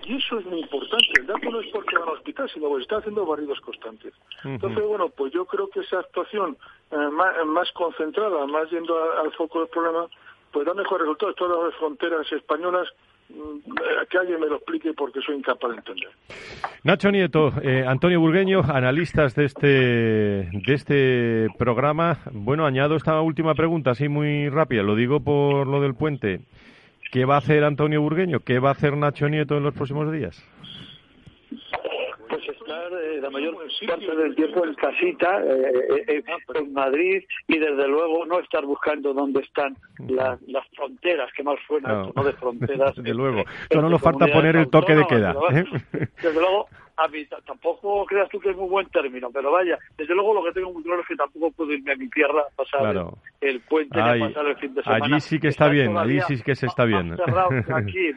[0.02, 1.06] Y eso es muy importante.
[1.18, 4.12] El dato no es porque van al hospital, sino porque está haciendo barridos constantes.
[4.44, 6.56] Entonces, bueno, pues yo creo que esa actuación
[6.90, 6.96] eh,
[7.46, 10.06] más, concentrada, más yendo al foco del problema,
[10.52, 11.32] pues da mejor resultado.
[11.34, 12.88] Todas las fronteras españolas
[13.30, 13.72] mm,
[14.10, 16.10] que alguien me lo explique porque soy incapaz de entender.
[16.82, 22.18] Nacho Nieto, eh, Antonio Burgueño, analistas de este, de este programa.
[22.32, 26.40] Bueno, añado esta última pregunta, así muy rápida, lo digo por lo del puente.
[27.10, 28.40] ¿Qué va a hacer Antonio Burgueño?
[28.40, 30.42] ¿Qué va a hacer Nacho Nieto en los próximos días?
[32.28, 36.24] Pues estar eh, la mayor parte del tiempo en casita, eh, eh,
[36.54, 39.76] en Madrid, y desde luego no estar buscando dónde están
[40.08, 42.94] las fronteras, que más suena, no, de fronteras.
[42.96, 43.44] Desde luego.
[43.70, 45.36] Solo nos falta poner el toque de queda.
[46.22, 46.66] Desde luego,
[46.96, 50.44] a mí tampoco creas tú que es muy buen término, pero vaya, desde luego lo
[50.44, 52.96] que tengo muy claro es que tampoco puedo irme a mi tierra a pasar
[53.40, 55.04] el, puente ni a pasar el fin de semana.
[55.04, 57.16] Allí sí que está bien, allí sí que se está bien.
[57.74, 58.10] aquí,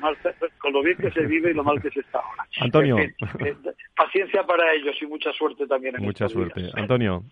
[0.59, 2.45] con lo bien que se vive y lo mal que se está ahora.
[2.59, 2.97] Antonio.
[2.99, 3.55] Eh,
[3.95, 5.95] paciencia para ellos y mucha suerte también.
[5.95, 6.69] En mucha suerte.
[6.75, 7.23] Antonio.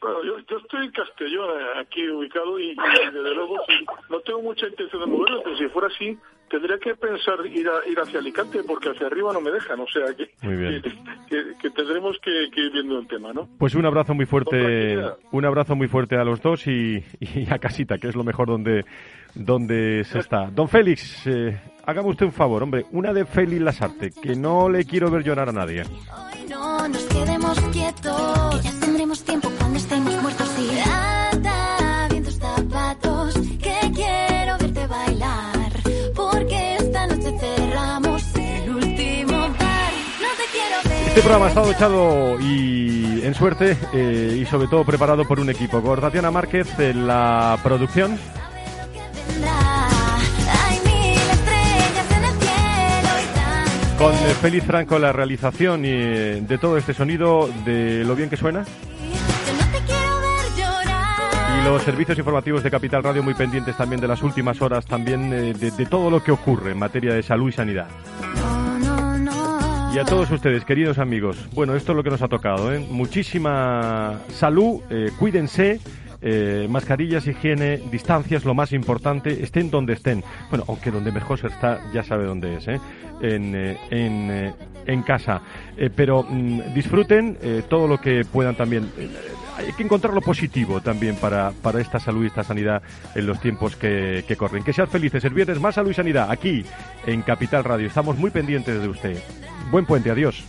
[0.00, 2.76] Bueno, yo, yo, estoy en Castellón, eh, aquí ubicado, y,
[3.12, 3.56] desde luego
[4.08, 6.16] no tengo mucha intención de moverlo, pero si fuera así,
[6.48, 9.86] tendría que pensar ir, a, ir hacia Alicante porque hacia arriba no me dejan, o
[9.86, 10.30] sea que,
[11.60, 13.48] que, tendremos que, ir viendo el tema, ¿no?
[13.58, 14.98] Pues un abrazo muy fuerte,
[15.30, 17.02] un abrazo muy fuerte a los dos y,
[17.50, 18.84] a casita, que es lo mejor donde,
[19.34, 20.50] donde se está.
[20.50, 24.84] Don Félix, eh, hágame usted un favor, hombre, una de Félix Lasarte, que no le
[24.84, 25.82] quiero ver llorar a nadie.
[25.82, 29.48] Hoy no nos quedemos quietos, ya tendremos tiempo
[41.18, 45.50] Este programa ha estado echado y en suerte eh, y sobre todo preparado por un
[45.50, 45.82] equipo.
[45.82, 48.16] Con Tatiana Márquez en la producción.
[53.98, 58.36] Con Félix Franco la realización y eh, de todo este sonido, de lo bien que
[58.36, 58.64] suena.
[61.58, 65.32] Y los servicios informativos de Capital Radio muy pendientes también de las últimas horas, también
[65.32, 67.88] eh, de todo lo que ocurre en materia de salud y sanidad.
[69.92, 72.86] Y a todos ustedes, queridos amigos, bueno, esto es lo que nos ha tocado, ¿eh?
[72.90, 75.80] Muchísima salud, eh, cuídense,
[76.20, 80.22] eh, mascarillas, higiene, distancias, lo más importante, estén donde estén.
[80.50, 82.80] Bueno, aunque donde mejor se está, ya sabe dónde es, ¿eh?
[83.22, 84.54] En, en,
[84.86, 85.40] en casa.
[85.96, 88.90] pero mm, disfruten todo lo que puedan también
[89.56, 92.80] hay que encontrar lo positivo también para, para esta salud y esta sanidad
[93.16, 94.62] en los tiempos que, que corren.
[94.62, 95.24] Que sean felices.
[95.24, 96.64] El viernes más salud y sanidad aquí
[97.06, 97.88] en Capital Radio.
[97.88, 99.18] Estamos muy pendientes de usted.
[99.70, 100.10] Buen puente.
[100.10, 100.44] Adiós.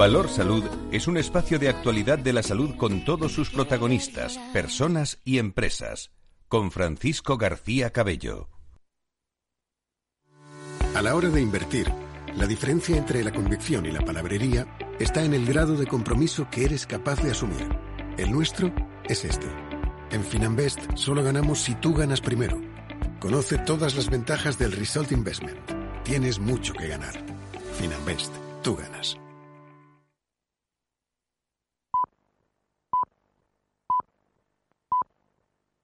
[0.00, 5.20] Valor Salud es un espacio de actualidad de la salud con todos sus protagonistas, personas
[5.26, 6.10] y empresas.
[6.48, 8.48] Con Francisco García Cabello.
[10.94, 11.92] A la hora de invertir,
[12.34, 16.64] La diferencia entre la convicción y la palabrería está en el grado de compromiso que
[16.64, 17.68] eres capaz de asumir.
[18.16, 18.72] El nuestro
[19.06, 19.48] es este.
[20.12, 22.58] En Finanbest solo ganamos si tú ganas primero.
[23.18, 25.60] Conoce todas las ventajas del Result Investment.
[26.04, 27.22] Tienes mucho que ganar.
[27.78, 28.32] Finanbest,
[28.62, 29.18] tú ganas.